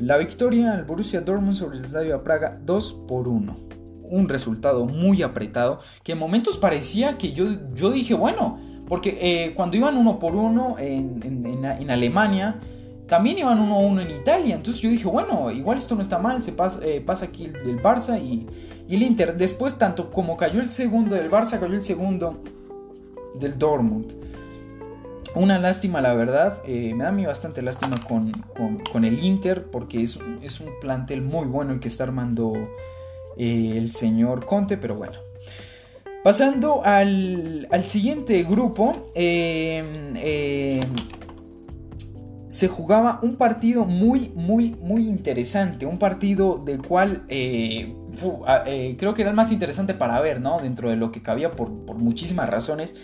la 0.00 0.16
victoria 0.16 0.72
al 0.72 0.84
Borussia 0.84 1.20
Dortmund 1.20 1.54
sobre 1.54 1.78
el 1.78 1.84
Estadio 1.84 2.24
Praga 2.24 2.58
2 2.64 3.04
por 3.06 3.28
1. 3.28 3.56
Un 4.04 4.28
resultado 4.28 4.86
muy 4.86 5.22
apretado. 5.22 5.80
Que 6.02 6.12
en 6.12 6.18
momentos 6.18 6.56
parecía 6.56 7.18
que 7.18 7.32
yo, 7.32 7.46
yo 7.74 7.90
dije, 7.90 8.14
bueno 8.14 8.73
porque 8.88 9.18
eh, 9.20 9.54
cuando 9.54 9.76
iban 9.76 9.96
uno 9.96 10.18
por 10.18 10.34
uno 10.34 10.76
en, 10.78 11.90
Alemania, 11.90 12.60
también 13.08 13.38
iban 13.38 13.60
uno 13.60 13.76
a 13.76 13.78
uno 13.78 14.02
en 14.02 14.10
Italia. 14.10 14.54
Entonces 14.54 14.82
yo 14.82 14.90
dije, 14.90 15.06
bueno, 15.06 15.50
igual 15.50 15.78
esto 15.78 15.94
no 15.94 16.02
está 16.02 16.18
mal, 16.18 16.42
se 16.42 16.52
pasa, 16.52 16.80
eh, 16.84 17.00
pasa 17.00 17.26
aquí 17.26 17.44
el, 17.44 17.82
Barça 17.82 18.20
y, 18.20 18.46
el 18.88 19.02
Inter. 19.02 19.36
Después, 19.36 19.78
tanto 19.78 20.10
como 20.10 20.36
cayó 20.36 20.60
el 20.60 20.70
segundo 20.70 21.14
del 21.14 21.30
Barça, 21.30 21.58
cayó 21.58 21.74
el 21.74 21.84
segundo 21.84 22.42
del 23.38 23.58
Dortmund. 23.58 24.14
Una 25.34 25.58
lástima, 25.58 26.00
la 26.00 26.12
verdad. 26.14 26.58
Eh, 26.66 26.92
me 26.94 27.04
da 27.04 27.08
a 27.08 27.12
mí 27.12 27.24
bastante 27.24 27.62
lástima 27.62 27.96
con, 28.06 29.04
el 29.04 29.24
Inter 29.24 29.64
porque 29.64 30.02
es, 30.02 30.18
es, 30.42 30.60
un 30.60 30.68
plantel 30.80 31.22
muy 31.22 31.46
bueno 31.46 31.72
el 31.72 31.80
que 31.80 31.88
está 31.88 32.04
armando 32.04 32.52
el 33.36 33.90
señor 33.92 34.44
Conte, 34.44 34.76
pero 34.76 34.94
bueno. 34.94 35.14
Pasando 36.24 36.80
al, 36.82 37.84
siguiente 37.84 38.42
grupo, 38.44 39.10
em, 39.14 40.16
em, 40.16 40.80
se 42.48 42.66
jugaba 42.66 43.18
un 43.20 43.36
partido 43.36 43.84
muy, 43.84 44.32
muy, 44.34 44.74
muy 44.80 45.06
interesante. 45.06 45.84
Un 45.84 45.98
partido 45.98 46.62
del 46.64 46.80
cual 46.80 47.24
eh, 47.28 47.94
eh, 48.66 48.96
creo 48.98 49.12
que 49.12 49.20
era 49.20 49.32
el 49.32 49.36
más 49.36 49.52
interesante 49.52 49.92
para 49.92 50.18
ver, 50.20 50.40
¿no? 50.40 50.60
Dentro 50.60 50.88
de 50.88 50.96
lo 50.96 51.12
que 51.12 51.20
cabía 51.20 51.52
por, 51.52 51.70
muchísimas 51.98 52.48
razones. 52.48 52.94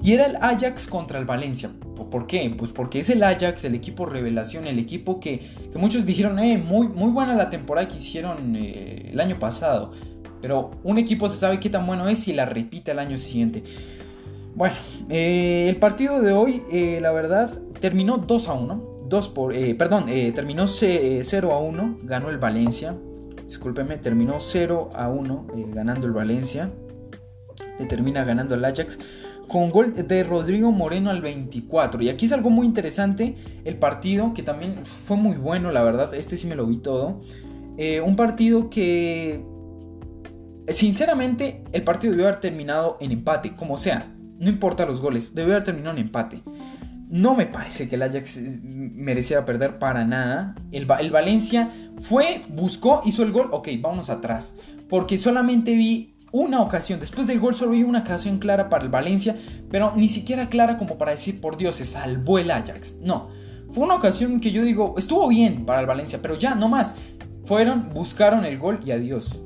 Y 0.00 0.12
era 0.12 0.26
el 0.26 0.36
Ajax 0.36 0.86
contra 0.86 1.18
el 1.18 1.24
Valencia. 1.24 1.70
¿Por 2.10 2.28
qué? 2.28 2.54
Pues 2.56 2.70
porque 2.70 3.00
es 3.00 3.10
el 3.10 3.24
Ajax, 3.24 3.64
el 3.64 3.74
equipo 3.74 4.06
revelación, 4.06 4.68
el 4.68 4.78
equipo 4.78 5.18
que, 5.18 5.40
muchos 5.74 6.06
dijeron, 6.06 6.38
eh, 6.38 6.58
muy, 6.58 6.86
muy 6.86 7.10
buena 7.10 7.34
la 7.34 7.50
temporada 7.50 7.88
que 7.88 7.96
hicieron 7.96 8.54
eh, 8.54 9.10
el 9.12 9.18
año 9.18 9.38
pasado. 9.40 9.90
Pero 10.40 10.70
un 10.84 10.98
equipo 10.98 11.28
se 11.28 11.38
sabe 11.38 11.60
qué 11.60 11.70
tan 11.70 11.86
bueno 11.86 12.08
es 12.08 12.28
y 12.28 12.32
la 12.32 12.46
repite 12.46 12.92
el 12.92 12.98
año 12.98 13.18
siguiente. 13.18 13.64
Bueno, 14.58 14.74
eh, 15.08 15.66
el 15.68 15.76
partido 15.76 16.20
de 16.20 16.32
hoy, 16.32 16.64
eh, 16.72 16.98
la 17.00 17.12
verdad, 17.12 17.60
terminó 17.80 18.18
2 18.18 18.48
a 18.48 18.54
1. 18.54 18.98
2 19.08 19.28
por, 19.28 19.54
eh, 19.54 19.76
perdón, 19.76 20.06
terminó 20.34 20.66
0 20.66 21.52
a 21.52 21.58
1, 21.58 21.98
ganó 22.02 22.28
el 22.28 22.38
Valencia. 22.38 22.96
Discúlpeme, 23.44 23.98
terminó 23.98 24.40
0 24.40 24.90
a 24.94 25.08
1 25.10 25.46
ganando 25.72 26.08
el 26.08 26.12
Valencia. 26.12 26.72
Le 27.78 27.86
termina 27.86 28.24
ganando 28.24 28.56
el 28.56 28.64
Ajax 28.64 28.98
con 29.46 29.70
gol 29.70 29.94
de 29.94 30.24
Rodrigo 30.24 30.72
Moreno 30.72 31.10
al 31.10 31.22
24. 31.22 32.02
Y 32.02 32.08
aquí 32.08 32.26
es 32.26 32.32
algo 32.32 32.50
muy 32.50 32.66
interesante 32.66 33.36
el 33.64 33.76
partido, 33.76 34.34
que 34.34 34.42
también 34.42 34.84
fue 34.84 35.16
muy 35.16 35.36
bueno, 35.36 35.70
la 35.70 35.84
verdad. 35.84 36.12
Este 36.14 36.36
sí 36.36 36.48
me 36.48 36.56
lo 36.56 36.66
vi 36.66 36.78
todo. 36.78 37.20
un 38.04 38.16
partido 38.16 38.68
que 38.70 39.40
Sinceramente, 40.70 41.62
el 41.72 41.82
partido 41.82 42.12
debió 42.12 42.26
haber 42.26 42.40
terminado 42.40 42.98
en 43.00 43.12
empate, 43.12 43.54
como 43.54 43.76
sea. 43.76 44.12
No 44.38 44.50
importa 44.50 44.86
los 44.86 45.00
goles, 45.00 45.34
debió 45.34 45.54
haber 45.54 45.64
terminado 45.64 45.96
en 45.96 46.04
empate. 46.04 46.42
No 47.08 47.34
me 47.34 47.46
parece 47.46 47.88
que 47.88 47.94
el 47.94 48.02
Ajax 48.02 48.36
eh, 48.36 48.60
mereciera 48.62 49.44
perder 49.44 49.78
para 49.78 50.04
nada. 50.04 50.54
El, 50.72 50.84
Valencia 50.84 51.70
fue, 52.00 52.42
buscó, 52.50 53.00
hizo 53.06 53.22
el 53.22 53.32
gol. 53.32 53.48
Ok, 53.52 53.68
vamos 53.80 54.10
atrás. 54.10 54.54
Porque 54.90 55.16
solamente 55.16 55.74
vi 55.74 56.14
una 56.32 56.60
ocasión. 56.60 57.00
Después 57.00 57.26
del 57.26 57.40
gol 57.40 57.54
solo 57.54 57.72
vi 57.72 57.82
una 57.82 58.00
ocasión 58.00 58.38
clara 58.38 58.68
para 58.68 58.84
el 58.84 58.90
Valencia. 58.90 59.36
Pero 59.70 59.94
ni 59.96 60.10
siquiera 60.10 60.50
clara 60.50 60.76
como 60.76 60.98
para 60.98 61.12
decir, 61.12 61.40
por 61.40 61.56
Dios, 61.56 61.76
se 61.76 61.86
salvó 61.86 62.38
el 62.38 62.50
Ajax. 62.50 62.96
No. 63.00 63.30
Fue 63.70 63.84
una 63.84 63.94
ocasión 63.94 64.38
que 64.38 64.52
yo 64.52 64.62
digo, 64.62 64.94
estuvo 64.98 65.28
bien 65.28 65.64
para 65.64 65.80
el 65.80 65.86
Valencia. 65.86 66.18
Pero 66.20 66.36
ya, 66.36 66.54
no 66.54 66.68
más. 66.68 66.96
Fueron, 67.44 67.88
buscaron 67.94 68.44
el 68.44 68.58
gol 68.58 68.80
y 68.84 68.90
adiós 68.90 69.40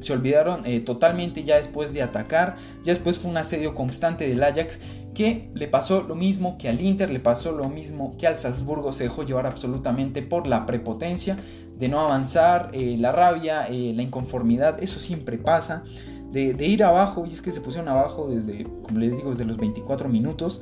se 0.00 0.12
olvidaron 0.12 0.66
eh, 0.66 0.80
totalmente 0.80 1.44
ya 1.44 1.56
después 1.56 1.92
de 1.92 2.02
atacar. 2.02 2.56
Ya 2.84 2.92
después 2.92 3.18
fue 3.18 3.30
un 3.30 3.36
asedio 3.36 3.74
constante 3.74 4.28
del 4.28 4.42
Ajax 4.42 4.78
que 5.14 5.50
le 5.54 5.66
pasó 5.66 6.02
lo 6.02 6.14
mismo 6.14 6.58
que 6.58 6.68
al 6.68 6.80
Inter, 6.80 7.10
le 7.10 7.20
pasó 7.20 7.52
lo 7.52 7.68
mismo 7.68 8.16
que 8.18 8.26
al 8.26 8.38
Salzburgo. 8.38 8.92
Se 8.92 9.04
dejó 9.04 9.24
llevar 9.24 9.46
absolutamente 9.46 10.22
por 10.22 10.46
la 10.46 10.66
prepotencia 10.66 11.38
de 11.78 11.88
no 11.88 12.00
avanzar, 12.00 12.70
eh, 12.72 12.96
la 12.98 13.12
rabia, 13.12 13.66
eh, 13.68 13.92
la 13.94 14.02
inconformidad. 14.02 14.82
Eso 14.82 15.00
siempre 15.00 15.38
pasa. 15.38 15.84
De, 16.32 16.66
ir 16.66 16.84
abajo, 16.84 17.24
y 17.24 17.30
es 17.30 17.40
que 17.40 17.50
se 17.50 17.62
pusieron 17.62 17.88
abajo 17.88 18.28
desde, 18.28 18.64
como 18.82 18.98
les 18.98 19.16
digo, 19.16 19.30
desde 19.30 19.46
los 19.46 19.56
24 19.56 20.10
minutos. 20.10 20.60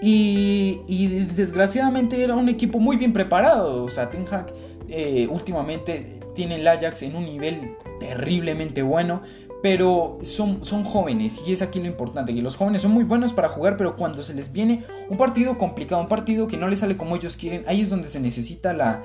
Y, 0.00 1.24
desgraciadamente 1.34 2.22
era 2.22 2.36
un 2.36 2.48
equipo 2.48 2.78
muy 2.78 2.96
bien 2.96 3.12
preparado. 3.12 3.82
O 3.82 3.88
sea, 3.88 4.10
Ten 4.10 4.26
Hag 4.30 4.52
últimamente 5.30 6.20
tiene 6.34 6.56
el 6.56 6.66
Ajax 6.66 7.02
en 7.02 7.16
un 7.16 7.26
nivel 7.26 7.76
terriblemente 8.00 8.82
bueno, 8.82 9.22
pero 9.62 10.18
son, 10.22 10.64
son 10.64 10.84
jóvenes 10.84 11.44
y 11.46 11.52
es 11.52 11.62
aquí 11.62 11.78
lo 11.80 11.86
importante, 11.86 12.34
que 12.34 12.42
los 12.42 12.56
jóvenes 12.56 12.82
son 12.82 12.90
muy 12.90 13.04
buenos 13.04 13.32
para 13.32 13.48
jugar, 13.48 13.76
pero 13.76 13.96
cuando 13.96 14.22
se 14.22 14.34
les 14.34 14.52
viene 14.52 14.84
un 15.08 15.16
partido 15.16 15.56
complicado, 15.56 16.02
un 16.02 16.08
partido 16.08 16.48
que 16.48 16.56
no 16.56 16.68
les 16.68 16.80
sale 16.80 16.96
como 16.96 17.14
ellos 17.16 17.36
quieren, 17.36 17.64
ahí 17.68 17.80
es 17.80 17.88
donde 17.88 18.10
se 18.10 18.18
necesita 18.18 18.72
la, 18.72 19.02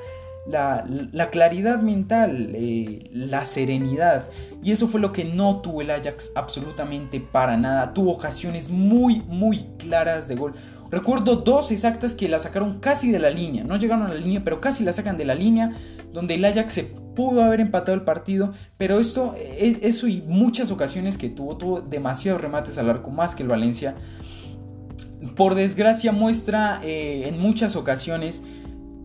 la, 0.47 1.29
claridad 1.29 1.81
mental, 1.81 2.51
eh, 2.55 3.03
la 3.11 3.45
serenidad. 3.45 4.29
Y 4.63 4.71
eso 4.71 4.87
fue 4.87 4.99
lo 4.99 5.11
que 5.11 5.25
no 5.25 5.61
tuvo 5.61 5.81
el 5.81 5.91
Ajax 5.91 6.31
absolutamente 6.35 7.19
para 7.19 7.57
nada. 7.57 7.93
Tuvo 7.93 8.11
ocasiones 8.13 8.69
muy, 8.69 9.21
muy 9.27 9.65
claras 9.77 10.27
de 10.27 10.35
gol. 10.35 10.53
Recuerdo 10.89 11.37
dos 11.37 11.71
exactas 11.71 12.13
que 12.13 12.29
la 12.29 12.39
sacaron 12.39 12.79
casi 12.79 13.11
de 13.11 13.19
la 13.19 13.29
línea. 13.29 13.63
No 13.63 13.77
llegaron 13.77 14.05
a 14.05 14.09
la 14.09 14.19
línea, 14.19 14.43
pero 14.43 14.61
casi 14.61 14.83
la 14.83 14.93
sacan 14.93 15.17
de 15.17 15.25
la 15.25 15.35
línea. 15.35 15.73
Donde 16.13 16.35
el 16.35 16.45
Ajax 16.45 16.73
se 16.73 16.83
pudo 16.83 17.43
haber 17.43 17.59
empatado 17.59 17.93
el 17.95 18.03
partido. 18.03 18.53
Pero 18.77 18.99
esto, 18.99 19.35
e, 19.37 19.79
eso 19.81 20.07
y 20.07 20.21
muchas 20.21 20.71
ocasiones 20.71 21.17
que 21.17 21.29
tuvo, 21.29 21.57
tuvo 21.57 21.81
demasiados 21.81 22.41
remates 22.41 22.77
al 22.77 22.89
arco, 22.89 23.11
más 23.11 23.35
que 23.35 23.43
el 23.43 23.49
Valencia. 23.49 23.95
Por 25.35 25.55
desgracia 25.55 26.11
muestra 26.11 26.79
eh, 26.83 27.27
en 27.27 27.39
muchas 27.39 27.75
ocasiones 27.75 28.43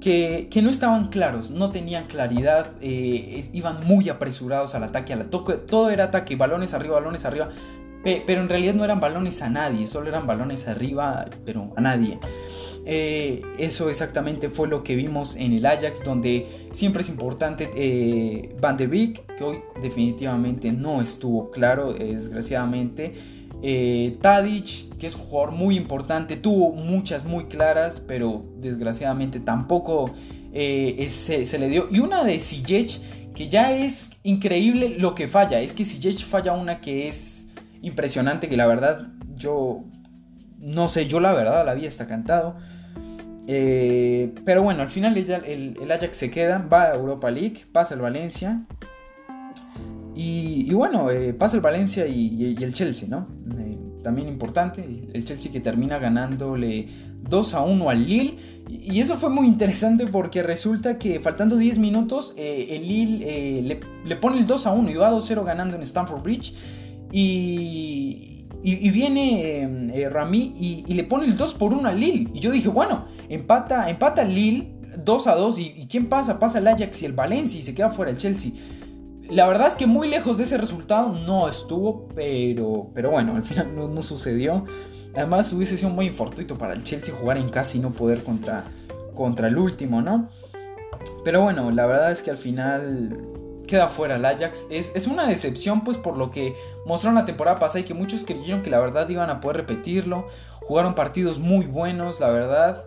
que, 0.02 0.60
no 0.62 0.68
estaban 0.68 1.08
claros, 1.08 1.50
no 1.50 1.70
tenían 1.70 2.04
claridad, 2.04 2.72
eh, 2.80 3.48
iban 3.52 3.86
muy 3.86 4.08
apresurados 4.08 4.74
al 4.74 4.82
ataque, 4.82 5.14
todo 5.16 5.90
era 5.90 6.04
ataque, 6.04 6.34
balones 6.34 6.74
arriba, 6.74 6.96
balones 6.96 7.24
arriba, 7.24 7.48
pero 8.02 8.42
en 8.42 8.48
realidad 8.48 8.74
no 8.74 8.84
eran 8.84 9.00
balones 9.00 9.42
a 9.42 9.48
nadie, 9.48 9.86
solo 9.86 10.08
eran 10.08 10.26
balones 10.26 10.68
arriba, 10.68 11.28
pero 11.44 11.72
a 11.76 11.80
nadie. 11.80 12.18
Eh, 12.84 13.42
eso 13.58 13.88
exactamente 13.90 14.48
fue 14.48 14.66
lo 14.66 14.82
que 14.82 14.96
vimos 14.96 15.36
en 15.36 15.52
el 15.52 15.64
Ajax, 15.66 16.02
donde 16.04 16.46
siempre 16.72 17.02
es 17.02 17.08
importante 17.08 17.70
eh, 17.76 18.54
Van 18.60 18.76
de 18.76 18.86
Beek, 18.88 19.36
que 19.36 19.44
hoy 19.44 19.58
definitivamente 19.80 20.72
no 20.72 21.00
estuvo 21.00 21.50
claro, 21.50 21.92
desgraciadamente. 21.92 23.14
Eh, 23.64 24.18
Tadic, 24.20 24.96
que 24.98 25.06
es 25.06 25.14
un 25.14 25.22
jugador 25.22 25.52
muy 25.52 25.76
importante, 25.76 26.36
tuvo 26.36 26.72
muchas 26.72 27.24
muy 27.24 27.44
claras, 27.44 28.00
pero 28.00 28.44
desgraciadamente 28.56 29.38
tampoco 29.38 30.10
se, 30.52 31.58
le 31.58 31.68
dio. 31.68 31.86
Y 31.88 32.00
una 32.00 32.24
de 32.24 32.40
Ziyech, 32.40 33.00
que 33.32 33.48
ya 33.48 33.72
es 33.72 34.10
increíble 34.24 34.96
lo 34.98 35.14
que 35.14 35.28
falla. 35.28 35.60
Es 35.60 35.72
que 35.72 35.84
Ziyech 35.84 36.24
falla 36.24 36.52
una 36.54 36.80
que 36.80 37.06
es 37.06 37.51
impresionante, 37.82 38.48
que 38.48 38.56
la 38.56 38.66
verdad 38.66 39.08
yo 39.36 39.84
no 40.62 40.88
sé, 40.88 41.06
yo 41.08 41.20
la 41.20 41.32
verdad 41.32 41.66
la 41.66 41.74
vi 41.74 41.86
está 41.86 42.06
cantado. 42.06 42.56
Eh, 43.48 44.32
pero 44.44 44.62
bueno, 44.62 44.82
al 44.82 44.88
final 44.88 45.16
el, 45.16 45.90
Ajax 45.90 46.16
se 46.16 46.30
queda, 46.30 46.58
va 46.58 46.84
a 46.84 46.94
Europa 46.94 47.30
League, 47.30 47.66
pasa 47.72 47.94
el 47.94 48.00
Valencia. 48.00 48.64
Y, 50.14 50.72
bueno, 50.72 51.10
eh, 51.10 51.34
pasa 51.34 51.56
el 51.56 51.62
Valencia 51.62 52.06
y, 52.06 52.56
el 52.62 52.72
Chelsea, 52.72 53.08
¿no? 53.08 53.26
Eh, 53.58 53.76
también 54.04 54.28
importante, 54.28 55.08
el 55.12 55.24
Chelsea 55.24 55.50
que 55.50 55.60
termina 55.60 55.98
ganándole 55.98 56.88
2 57.28 57.54
a 57.54 57.62
1 57.62 57.90
al 57.90 58.04
Lille. 58.04 58.36
Y 58.68 59.00
eso 59.00 59.16
fue 59.16 59.30
muy 59.30 59.48
interesante 59.48 60.06
porque 60.06 60.42
resulta 60.42 60.98
que 60.98 61.18
faltando 61.18 61.56
10 61.56 61.78
minutos, 61.78 62.34
el 62.36 62.86
Lille 62.86 63.80
le, 64.04 64.16
pone 64.16 64.38
el 64.38 64.46
2 64.46 64.66
a 64.66 64.72
1 64.72 64.90
y 64.90 64.94
va 64.94 65.10
2-0 65.10 65.44
ganando 65.44 65.76
en 65.76 65.82
Stamford 65.82 66.22
Bridge. 66.22 66.54
Y, 67.12 68.46
y, 68.62 68.90
viene 68.90 69.92
eh, 69.92 70.08
Rami 70.08 70.54
y, 70.58 70.94
le 70.94 71.04
pone 71.04 71.26
el 71.26 71.36
2 71.36 71.54
por 71.54 71.72
1 71.72 71.88
al 71.88 71.98
Lille. 71.98 72.30
Y 72.32 72.40
yo 72.40 72.50
dije, 72.50 72.68
bueno, 72.68 73.06
empata, 73.28 73.90
empata 73.90 74.24
Lille 74.24 74.72
2 75.04 75.26
a 75.26 75.34
2. 75.34 75.58
Y, 75.58 75.86
quién 75.90 76.08
pasa? 76.08 76.38
Pasa 76.38 76.58
el 76.58 76.68
Ajax 76.68 77.02
y 77.02 77.06
el 77.06 77.12
Valencia 77.12 77.58
y 77.58 77.62
se 77.62 77.74
queda 77.74 77.90
fuera 77.90 78.10
el 78.10 78.16
Chelsea. 78.16 78.52
La 79.30 79.46
verdad 79.48 79.68
es 79.68 79.76
que 79.76 79.86
muy 79.86 80.08
lejos 80.08 80.36
de 80.36 80.44
ese 80.44 80.58
resultado 80.58 81.12
no 81.12 81.48
estuvo, 81.48 82.08
pero, 82.14 82.90
pero 82.94 83.10
bueno, 83.10 83.34
al 83.34 83.42
final 83.42 83.74
no, 83.74 84.02
sucedió. 84.02 84.64
Además 85.14 85.52
hubiese 85.52 85.76
sido 85.76 85.90
muy 85.90 86.10
fortuito 86.10 86.56
para 86.56 86.74
el 86.74 86.84
Chelsea 86.84 87.14
jugar 87.14 87.38
en 87.38 87.48
casa 87.48 87.76
y 87.76 87.80
no 87.80 87.92
poder 87.92 88.22
contra, 88.22 88.64
contra 89.14 89.48
el 89.48 89.58
último, 89.58 90.02
¿no? 90.02 90.28
Pero 91.24 91.42
bueno, 91.42 91.70
la 91.70 91.86
verdad 91.86 92.12
es 92.12 92.22
que 92.22 92.30
al 92.30 92.38
final 92.38 93.18
queda 93.72 93.88
fuera 93.88 94.16
el 94.16 94.24
Ajax. 94.26 94.66
Es, 94.68 95.06
una 95.06 95.26
decepción 95.26 95.82
pues 95.82 95.96
por 95.96 96.18
lo 96.18 96.30
que 96.30 96.54
mostraron 96.84 97.14
la 97.14 97.24
temporada 97.24 97.58
pasada 97.58 97.80
y 97.80 97.84
que 97.84 97.94
muchos 97.94 98.22
creyeron 98.22 98.60
que 98.60 98.68
la 98.68 98.78
verdad 98.78 99.08
iban 99.08 99.30
a 99.30 99.40
poder 99.40 99.56
repetirlo. 99.56 100.28
Jugaron 100.60 100.94
partidos 100.94 101.38
muy 101.38 101.64
buenos, 101.64 102.20
la 102.20 102.28
verdad. 102.28 102.86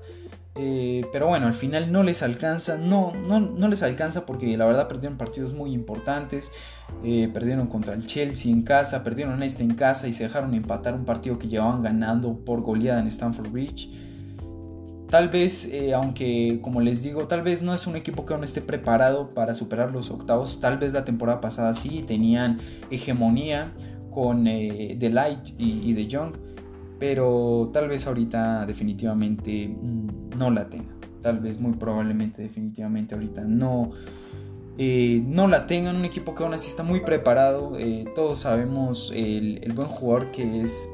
Eh, 0.53 1.03
pero 1.11 1.25
bueno, 1.25 1.47
al 1.47 1.55
final 1.55 1.91
no 1.91 2.03
les 2.03 2.21
alcanza, 2.21 2.77
no, 2.77 3.13
no, 3.13 3.39
no, 3.39 3.67
les 3.67 3.81
alcanza 3.81 4.27
porque 4.27 4.55
la 4.55 4.65
verdad 4.65 4.87
perdieron 4.87 5.17
partidos 5.17 5.55
muy 5.55 5.73
importantes. 5.73 6.51
Eh, 7.03 7.31
perdieron 7.33 7.65
contra 7.65 7.95
el 7.95 8.05
Chelsea 8.05 8.51
en 8.51 8.61
casa, 8.61 9.03
perdieron 9.03 9.41
este 9.41 9.63
en 9.63 9.73
casa 9.73 10.07
y 10.07 10.13
se 10.13 10.21
dejaron 10.21 10.53
empatar 10.53 10.93
un 10.93 11.03
partido 11.03 11.39
que 11.39 11.47
llevaban 11.47 11.81
ganando 11.81 12.45
por 12.45 12.61
goleada 12.61 12.99
en 12.99 13.07
Stamford 13.07 13.49
Bridge. 13.49 13.89
Tal 15.15 15.29
vez, 15.29 15.63
eh, 15.71 15.93
aunque 15.93 16.59
como 16.61 16.81
les 16.81 17.01
digo, 17.01 17.25
tal 17.25 17.41
vez 17.41 17.61
no 17.61 17.73
es 17.73 17.87
un 17.87 17.95
equipo 17.95 18.25
que 18.25 18.33
aún 18.33 18.43
esté 18.43 18.59
preparado 18.59 19.33
para 19.33 19.53
superar 19.53 19.89
los 19.93 20.11
octavos. 20.11 20.59
Tal 20.59 20.77
vez 20.77 20.91
la 20.91 21.05
temporada 21.05 21.39
pasada 21.39 21.73
sí 21.73 22.03
tenían 22.05 22.59
hegemonía 22.91 23.71
con 24.11 24.45
eh, 24.45 24.97
The 24.99 25.09
Light 25.09 25.51
y, 25.57 25.93
The 25.93 26.07
Young. 26.07 26.33
Pero 26.99 27.69
tal 27.71 27.87
vez 27.87 28.05
ahorita 28.07 28.65
definitivamente 28.65 29.69
mm, 29.69 30.37
no 30.37 30.51
la 30.51 30.67
tenga. 30.67 30.93
Tal 31.21 31.39
vez 31.39 31.61
muy 31.61 31.77
probablemente 31.77 32.41
definitivamente 32.41 33.15
ahorita 33.15 33.45
no, 33.45 33.91
eh, 34.77 35.23
no 35.25 35.47
la 35.47 35.65
tengan, 35.65 35.95
un 35.95 36.03
equipo 36.03 36.35
que 36.35 36.43
aún 36.43 36.53
así 36.53 36.67
está 36.67 36.83
muy 36.83 36.99
preparado. 37.05 37.77
Eh, 37.79 38.03
todos 38.15 38.39
sabemos 38.39 39.13
el, 39.15 39.61
buen 39.73 39.87
jugador 39.87 40.31
que 40.31 40.59
es, 40.61 40.89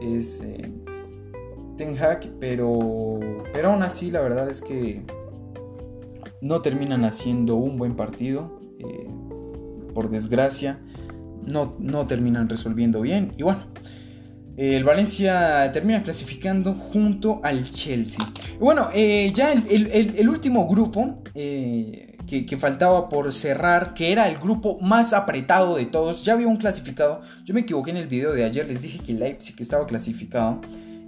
Ten 1.81 1.97
Hag, 1.97 2.29
pero, 2.39 3.19
pero 3.55 3.71
aún 3.71 3.81
así 3.81 4.11
la 4.11 4.21
verdad 4.21 4.47
es 4.51 4.61
que 4.61 5.01
no 6.39 6.61
terminan 6.61 7.03
haciendo 7.05 7.55
un 7.55 7.79
buen 7.79 7.95
partido. 7.95 8.59
por 9.95 10.11
desgracia, 10.11 10.79
no, 11.43 11.71
no 11.79 12.05
terminan 12.05 12.47
resolviendo 12.47 13.01
bien. 13.01 13.33
Y 13.35 13.41
bueno, 13.41 13.63
el 14.57 14.83
Valencia 14.83 15.71
termina 15.73 16.03
clasificando 16.03 16.75
junto 16.75 17.41
al 17.43 17.71
Chelsea. 17.71 18.23
bueno, 18.59 18.89
ya 18.93 19.51
el, 19.51 20.29
último 20.29 20.67
grupo 20.67 21.23
que, 21.33 22.57
faltaba 22.59 23.09
por 23.09 23.33
cerrar, 23.33 23.95
que 23.95 24.11
era 24.11 24.27
el 24.27 24.37
grupo 24.37 24.77
más 24.81 25.13
apretado 25.13 25.77
de 25.77 25.87
todos. 25.87 26.23
Ya 26.23 26.33
había 26.33 26.47
un 26.47 26.57
clasificado. 26.57 27.21
Yo 27.43 27.55
me 27.55 27.61
equivoqué 27.61 27.89
en 27.89 27.97
el 27.97 28.07
video 28.07 28.33
de 28.33 28.43
ayer, 28.43 28.67
les 28.67 28.83
dije 28.83 28.99
que 28.99 29.13
Leipzig 29.13 29.55
estaba 29.59 29.87
clasificado. 29.87 30.61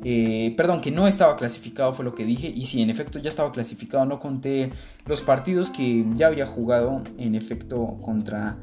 Eh, 0.04 0.54
perdón, 0.58 0.82
que 0.82 0.92
no 0.92 1.08
estaba 1.08 1.36
clasificado 1.36 1.94
fue 1.94 2.06
lo 2.06 2.14
que 2.14 2.26
dije. 2.26 2.52
Y 2.54 2.66
si 2.66 2.82
en 2.82 2.90
efecto 2.90 3.20
ya 3.20 3.30
estaba 3.30 3.52
clasificado, 3.52 4.06
no 4.06 4.20
conté 4.20 4.72
los 5.06 5.22
partidos 5.22 5.70
que 5.70 6.06
ya 6.16 6.28
había 6.28 6.46
jugado 6.46 7.02
en 7.18 7.36
efecto 7.36 7.98
contra, 8.02 8.58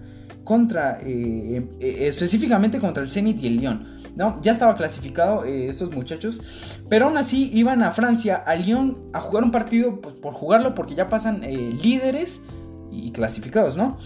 contra 0.44 1.00
eh, 1.02 1.66
eh, 1.80 1.96
específicamente 2.00 2.78
contra 2.78 3.02
el 3.02 3.10
Zenit 3.10 3.42
y 3.42 3.46
el 3.46 3.56
Lyon. 3.56 4.00
¿no? 4.16 4.40
Ya 4.42 4.52
estaba 4.52 4.74
clasificado 4.74 5.44
estos 5.44 5.92
muchachos, 5.92 6.42
pero 6.88 7.06
aún 7.06 7.16
así 7.16 7.48
iban 7.54 7.82
a 7.82 7.92
Francia, 7.92 8.36
a 8.36 8.54
Lyon, 8.56 8.98
a 9.12 9.20
jugar 9.20 9.44
un 9.44 9.52
partido 9.52 10.00
pues, 10.00 10.16
por 10.16 10.34
jugarlo 10.34 10.74
porque 10.74 10.94
ya 10.94 11.08
pasan 11.08 11.40
líderes 11.40 12.42
y 12.90 13.12
clasificados, 13.12 13.76
¿no? 13.76 13.98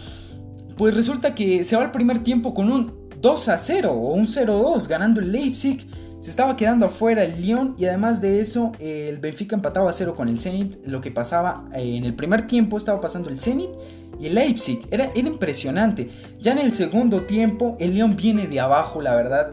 Pues 0.76 0.94
resulta 0.94 1.34
que 1.34 1.64
se 1.64 1.74
va 1.74 1.82
al 1.82 1.90
primer 1.90 2.18
tiempo 2.22 2.52
con 2.52 2.70
un 2.70 3.08
2 3.20 3.48
a 3.48 3.56
0 3.56 3.92
o 3.92 4.12
un 4.12 4.26
0-2 4.26 4.86
ganando 4.88 5.20
el 5.20 5.32
Leipzig. 5.32 5.86
Se 6.24 6.30
estaba 6.30 6.56
quedando 6.56 6.86
afuera 6.86 7.22
el 7.22 7.42
Lyon 7.42 7.74
y 7.76 7.84
además 7.84 8.22
de 8.22 8.40
eso 8.40 8.72
el 8.78 9.18
Benfica 9.18 9.56
empataba 9.56 9.90
a 9.90 9.92
0 9.92 10.14
con 10.14 10.30
el 10.30 10.40
Zenit. 10.40 10.78
Lo 10.86 11.02
que 11.02 11.10
pasaba 11.10 11.66
eh, 11.74 11.98
en 11.98 12.06
el 12.06 12.14
primer 12.14 12.46
tiempo 12.46 12.78
estaba 12.78 12.98
pasando 12.98 13.28
el 13.28 13.38
Zenit 13.38 13.68
y 14.18 14.28
el 14.28 14.34
Leipzig. 14.34 14.88
Era, 14.90 15.10
era 15.14 15.28
impresionante. 15.28 16.08
Ya 16.40 16.52
en 16.52 16.60
el 16.60 16.72
segundo 16.72 17.24
tiempo 17.24 17.76
el 17.78 17.92
Lyon 17.92 18.16
viene 18.16 18.46
de 18.46 18.58
abajo, 18.58 19.02
la 19.02 19.14
verdad. 19.14 19.52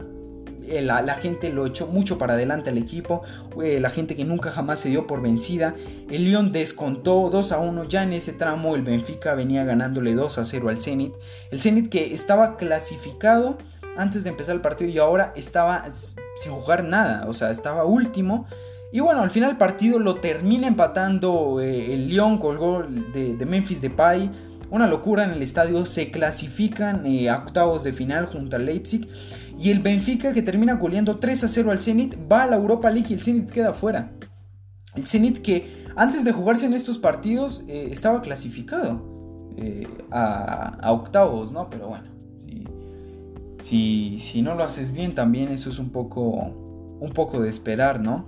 Eh, 0.66 0.80
la, 0.80 1.14
gente 1.14 1.50
lo 1.50 1.66
echó 1.66 1.88
mucho 1.88 2.16
para 2.16 2.32
adelante 2.32 2.70
al 2.70 2.78
equipo, 2.78 3.20
eh, 3.62 3.78
la 3.78 3.90
gente 3.90 4.16
que 4.16 4.24
nunca 4.24 4.50
jamás 4.50 4.78
se 4.78 4.88
dio 4.88 5.06
por 5.06 5.20
vencida. 5.20 5.74
El 6.10 6.24
Lyon 6.24 6.52
descontó 6.52 7.28
2 7.30 7.52
a 7.52 7.58
1, 7.58 7.84
ya 7.84 8.02
en 8.02 8.14
ese 8.14 8.32
tramo 8.32 8.76
el 8.76 8.82
Benfica 8.82 9.34
venía 9.34 9.62
ganándole 9.64 10.14
2 10.14 10.38
a 10.38 10.44
0 10.46 10.70
al 10.70 10.80
Zenit. 10.80 11.12
El 11.50 11.60
Zenit 11.60 11.90
que 11.90 12.14
estaba 12.14 12.56
clasificado 12.56 13.58
antes 13.98 14.24
de 14.24 14.30
empezar 14.30 14.54
el 14.54 14.62
partido 14.62 14.90
y 14.90 14.98
ahora 14.98 15.34
estaba 15.36 15.84
sin 16.36 16.52
jugar 16.52 16.84
nada, 16.84 17.26
o 17.28 17.34
sea, 17.34 17.50
estaba 17.50 17.84
último. 17.84 18.46
Y 18.92 19.00
bueno, 19.00 19.22
al 19.22 19.30
final 19.30 19.50
el 19.50 19.56
partido 19.56 19.98
lo 19.98 20.16
termina 20.16 20.66
empatando 20.66 21.60
eh, 21.60 21.94
el 21.94 22.08
Lyon 22.08 22.38
con 22.38 22.52
el 22.52 22.58
gol 22.58 23.12
de, 23.12 23.36
de 23.36 23.46
Memphis 23.46 23.80
Depay 23.80 24.30
una 24.72 24.86
locura 24.86 25.24
en 25.24 25.32
el 25.32 25.42
estadio, 25.42 25.84
se 25.84 26.10
clasifican 26.10 27.04
a 27.28 27.36
octavos 27.36 27.84
de 27.84 27.92
final 27.92 28.24
junto 28.24 28.56
al 28.56 28.64
Leipzig 28.64 29.06
y 29.60 29.70
el 29.70 29.80
Benfica, 29.80 30.32
que 30.32 30.40
termina 30.40 30.76
goleando 30.76 31.18
3 31.18 31.44
a 31.44 31.48
0 31.48 31.70
al 31.72 31.78
Zenit, 31.78 32.16
va 32.30 32.44
a 32.44 32.46
la 32.46 32.56
Europa 32.56 32.90
League 32.90 33.08
y 33.10 33.12
el 33.12 33.22
Zenit 33.22 33.50
queda 33.50 33.74
fuera. 33.74 34.12
El 34.94 35.06
Zenit 35.06 35.42
que 35.42 35.84
antes 35.94 36.24
de 36.24 36.32
jugarse 36.32 36.64
en 36.64 36.72
estos 36.72 36.96
partidos 36.96 37.64
eh, 37.68 37.88
estaba 37.90 38.22
clasificado 38.22 39.50
eh, 39.58 39.86
a, 40.10 40.90
octavos, 40.90 41.52
¿no? 41.52 41.68
Pero 41.68 41.88
bueno, 41.88 42.04
si, 43.62 44.18
si, 44.18 44.42
no 44.42 44.54
lo 44.54 44.64
haces 44.64 44.92
bien 44.92 45.14
también 45.14 45.48
eso 45.48 45.70
es 45.70 45.78
un 45.78 45.90
poco, 45.90 46.20
un 47.00 47.12
poco 47.14 47.40
de 47.40 47.48
esperar, 47.48 48.00
¿no? 48.00 48.26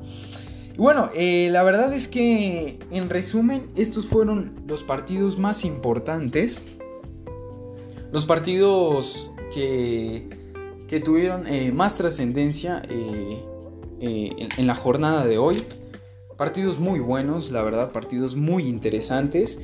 Y 0.75 0.79
bueno, 0.79 1.11
eh, 1.15 1.51
la 1.53 1.63
verdad 1.63 1.93
es 1.93 2.09
que 2.09 2.79
en 2.91 3.11
resumen 3.11 3.69
estos 3.77 4.07
fueron 4.07 4.63
los 4.67 4.83
partidos 4.83 5.39
más 5.39 5.65
importantes. 5.65 6.65
Los 8.11 8.25
partidos 8.25 9.31
que 9.53 10.29
que 10.89 11.01
tuvieron 11.01 11.47
eh, 11.47 11.73
más 11.73 11.97
trascendencia 11.97 12.83
eh, 12.89 13.41
en, 14.57 14.67
la 14.67 14.75
jornada 14.75 15.25
de 15.25 15.39
hoy. 15.39 15.65
Partidos 16.37 16.79
muy 16.79 17.01
buenos, 17.01 17.51
la 17.51 17.63
verdad, 17.63 17.93
partidos 17.93 18.37
muy 18.37 18.69
interesantes. 18.69 19.59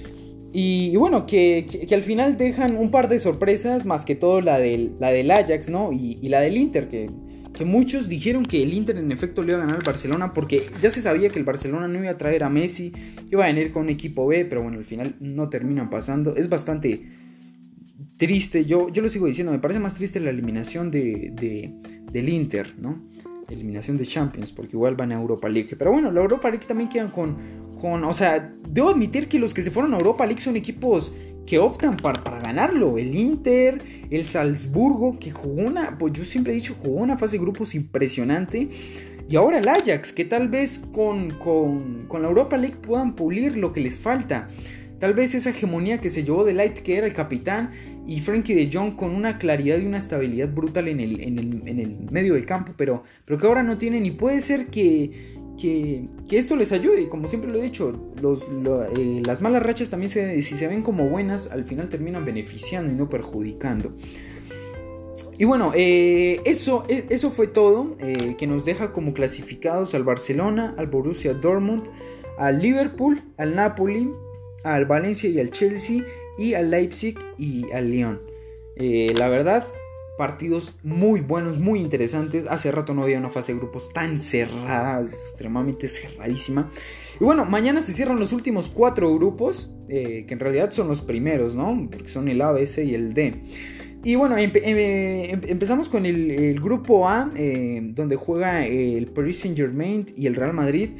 Y, 0.52 0.96
bueno, 0.96 1.26
que, 1.26 1.86
al 1.92 2.02
final 2.02 2.36
dejan 2.36 2.76
un 2.76 2.90
par 2.90 3.08
de 3.08 3.18
sorpresas, 3.18 3.84
más 3.84 4.04
que 4.04 4.16
todo 4.16 4.40
la 4.40 4.58
del, 4.58 4.94
la 4.98 5.10
del 5.10 5.30
Ajax, 5.30 5.70
¿no? 5.70 5.92
Y, 5.92 6.16
la 6.28 6.40
del 6.40 6.56
Inter, 6.56 6.88
que, 6.88 7.08
que, 7.54 7.64
muchos 7.64 8.08
dijeron 8.08 8.44
que 8.44 8.62
el 8.62 8.74
Inter 8.74 8.96
en 8.96 9.12
efecto 9.12 9.42
le 9.42 9.52
iba 9.52 9.58
a 9.58 9.60
ganar 9.60 9.76
al 9.76 9.84
Barcelona, 9.84 10.34
porque 10.34 10.64
ya 10.80 10.90
se 10.90 11.00
sabía 11.00 11.30
que 11.30 11.38
el 11.38 11.44
Barcelona 11.44 11.86
no 11.86 12.00
iba 12.00 12.10
a 12.10 12.18
traer 12.18 12.42
a 12.42 12.48
Messi, 12.48 12.92
iba 13.30 13.44
a 13.44 13.46
venir 13.46 13.70
con 13.70 13.82
un 13.82 13.90
equipo 13.90 14.26
B, 14.26 14.44
pero 14.44 14.62
bueno, 14.62 14.78
al 14.78 14.84
final 14.84 15.14
no 15.20 15.48
terminan 15.48 15.88
pasando. 15.88 16.34
Es 16.34 16.48
bastante 16.48 17.00
triste, 18.16 18.64
yo, 18.64 18.88
yo 18.90 19.02
lo 19.02 19.08
sigo 19.08 19.26
diciendo, 19.26 19.52
me 19.52 19.60
parece 19.60 19.80
más 19.80 19.94
triste 19.94 20.20
la 20.20 20.30
eliminación 20.30 20.90
de, 20.90 21.72
del 22.10 22.28
Inter, 22.28 22.74
¿no? 22.78 23.02
Eliminación 23.50 23.96
de 23.96 24.06
Champions, 24.06 24.52
porque 24.52 24.76
igual 24.76 24.96
van 24.96 25.12
a 25.12 25.16
Europa 25.16 25.48
League. 25.48 25.74
Pero 25.76 25.92
bueno, 25.92 26.10
la 26.10 26.20
Europa 26.20 26.48
League 26.50 26.66
también 26.66 26.88
quedan 26.88 27.10
con, 27.10 27.36
con, 27.80 28.04
o 28.04 28.14
sea, 28.14 28.54
debo 28.68 28.90
admitir 28.90 29.28
que 29.28 29.38
los 29.38 29.52
que 29.52 29.62
se 29.62 29.70
fueron 29.70 29.92
a 29.94 29.98
Europa 29.98 30.24
League 30.26 30.40
son 30.40 30.56
equipos 30.56 31.12
que 31.46 31.58
optan 31.58 31.96
para, 31.96 32.22
para, 32.22 32.40
ganarlo. 32.40 32.98
El 32.98 33.14
Inter, 33.14 33.82
el 34.10 34.24
Salzburgo, 34.24 35.18
que 35.18 35.30
jugó 35.30 35.62
una, 35.62 35.98
pues 35.98 36.12
yo 36.12 36.24
siempre 36.24 36.52
he 36.52 36.56
dicho, 36.56 36.76
jugó 36.80 36.96
una 37.00 37.18
fase 37.18 37.38
de 37.38 37.42
grupos 37.42 37.74
impresionante. 37.74 38.68
Y 39.28 39.36
ahora 39.36 39.58
el 39.58 39.68
Ajax, 39.68 40.12
que 40.12 40.24
tal 40.24 40.48
vez 40.48 40.80
con, 40.92 41.30
con, 41.30 42.06
con 42.08 42.22
la 42.22 42.28
Europa 42.28 42.56
League 42.56 42.76
puedan 42.76 43.14
pulir 43.14 43.56
lo 43.56 43.72
que 43.72 43.80
les 43.80 43.96
falta. 43.96 44.48
Tal 45.00 45.14
vez 45.14 45.34
esa 45.34 45.50
hegemonía 45.50 45.98
que 45.98 46.10
se 46.10 46.24
llevó 46.24 46.44
de 46.44 46.52
Light, 46.52 46.80
que 46.80 46.98
era 46.98 47.06
el 47.06 47.14
capitán, 47.14 47.70
y 48.06 48.20
Frankie 48.20 48.54
de 48.54 48.70
Jong 48.70 48.96
con 48.96 49.12
una 49.14 49.38
claridad 49.38 49.78
y 49.78 49.86
una 49.86 49.98
estabilidad 49.98 50.48
brutal 50.48 50.88
en 50.88 51.00
el, 51.00 51.20
en 51.22 51.38
el, 51.38 51.96
medio 52.10 52.34
del 52.34 52.44
campo, 52.44 52.74
pero, 52.76 53.02
pero 53.24 53.38
que 53.38 53.46
ahora 53.46 53.62
no 53.62 53.78
tienen. 53.78 54.04
Y 54.04 54.10
puede 54.10 54.42
ser 54.42 54.66
que, 54.66 55.34
que, 55.58 56.08
esto 56.30 56.54
les 56.54 56.72
ayude. 56.72 57.08
Como 57.08 57.28
siempre 57.28 57.50
lo 57.50 57.58
he 57.58 57.62
dicho, 57.62 58.12
eh, 58.96 59.22
las 59.24 59.40
malas 59.40 59.62
rachas 59.62 59.88
también, 59.88 60.10
se, 60.10 60.42
si 60.42 60.56
se 60.56 60.68
ven 60.68 60.82
como 60.82 61.08
buenas, 61.08 61.50
al 61.50 61.64
final 61.64 61.88
terminan 61.88 62.26
beneficiando 62.26 62.92
y 62.92 62.96
no 62.96 63.08
perjudicando. 63.08 63.94
Y 65.38 65.46
bueno, 65.46 65.72
eh, 65.74 66.42
eso, 66.44 66.84
e, 66.88 67.06
eso 67.08 67.30
fue 67.30 67.46
todo, 67.46 67.96
eh, 68.00 68.36
que 68.36 68.46
nos 68.46 68.66
deja 68.66 68.92
como 68.92 69.14
clasificados 69.14 69.94
al 69.94 70.04
Barcelona, 70.04 70.74
al 70.76 70.88
Borussia 70.88 71.32
Dortmund, 71.32 71.84
al 72.38 72.60
Liverpool, 72.60 73.22
al 73.38 73.54
Napoli, 73.54 74.10
al 74.62 74.86
Valencia 74.86 75.28
y 75.28 75.40
al 75.40 75.50
Chelsea 75.50 76.04
y 76.38 76.54
al 76.54 76.70
Leipzig 76.70 77.18
y 77.38 77.70
al 77.72 77.90
Lyon. 77.90 78.20
Eh, 78.76 79.12
la 79.16 79.28
verdad, 79.28 79.66
partidos 80.16 80.78
muy 80.82 81.20
buenos, 81.20 81.58
muy 81.58 81.80
interesantes. 81.80 82.46
Hace 82.48 82.70
rato 82.70 82.94
no 82.94 83.02
había 83.02 83.18
una 83.18 83.30
fase 83.30 83.52
de 83.52 83.58
grupos 83.58 83.92
tan 83.92 84.18
cerrada, 84.18 85.02
extremadamente 85.02 85.88
cerradísima. 85.88 86.70
Y 87.20 87.24
bueno, 87.24 87.44
mañana 87.44 87.82
se 87.82 87.92
cierran 87.92 88.18
los 88.18 88.32
últimos 88.32 88.70
cuatro 88.70 89.14
grupos, 89.14 89.70
eh, 89.88 90.24
que 90.26 90.34
en 90.34 90.40
realidad 90.40 90.70
son 90.70 90.88
los 90.88 91.02
primeros, 91.02 91.54
¿no? 91.54 91.88
Porque 91.90 92.08
son 92.08 92.28
el 92.28 92.40
A, 92.40 92.52
B, 92.52 92.66
C 92.66 92.84
y 92.84 92.94
el 92.94 93.12
D. 93.12 93.42
Y 94.02 94.14
bueno, 94.14 94.38
em, 94.38 94.50
empezamos 94.54 95.90
con 95.90 96.06
el, 96.06 96.58
grupo 96.58 97.06
A, 97.06 97.30
eh, 97.36 97.80
donde 97.92 98.16
juega 98.16 98.64
el 98.64 99.08
Paris 99.08 99.40
Saint 99.40 99.58
Germain 99.58 100.06
y 100.16 100.26
el 100.26 100.36
Real 100.36 100.54
Madrid. 100.54 100.90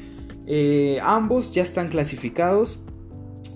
ambos 1.03 1.53
ya 1.53 1.62
están 1.62 1.88
clasificados. 1.88 2.83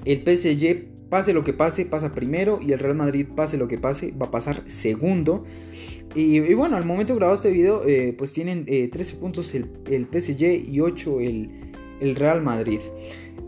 El 0.05 0.23
PSG, 0.23 1.09
pase 1.09 1.33
lo 1.33 1.45
que 1.45 1.53
pase, 1.53 1.87
pasa 1.87 2.14
primero. 2.14 2.61
Y 2.61 2.73
el 2.73 2.79
Real 2.79 2.97
Madrid, 2.97 3.27
pase 3.35 3.57
lo 3.57 3.69
que 3.69 3.79
pase, 3.79 4.12
va 4.12 4.27
a 4.27 4.31
pasar 4.31 4.62
segundo. 4.67 5.45
Y, 6.14 6.55
bueno, 6.55 6.77
al 6.77 6.85
momento 6.85 7.12
de 7.12 7.19
grabar 7.19 7.35
este 7.35 7.51
video, 7.51 7.83
eh, 7.87 8.14
pues 8.17 8.33
tienen 8.33 8.67
13 8.67 8.87
eh, 8.99 9.19
puntos 9.19 9.53
el, 9.55 10.07
PSG 10.07 10.71
y 10.71 10.81
8 10.81 11.21
el, 11.21 12.14
Real 12.14 12.40
Madrid. 12.43 12.81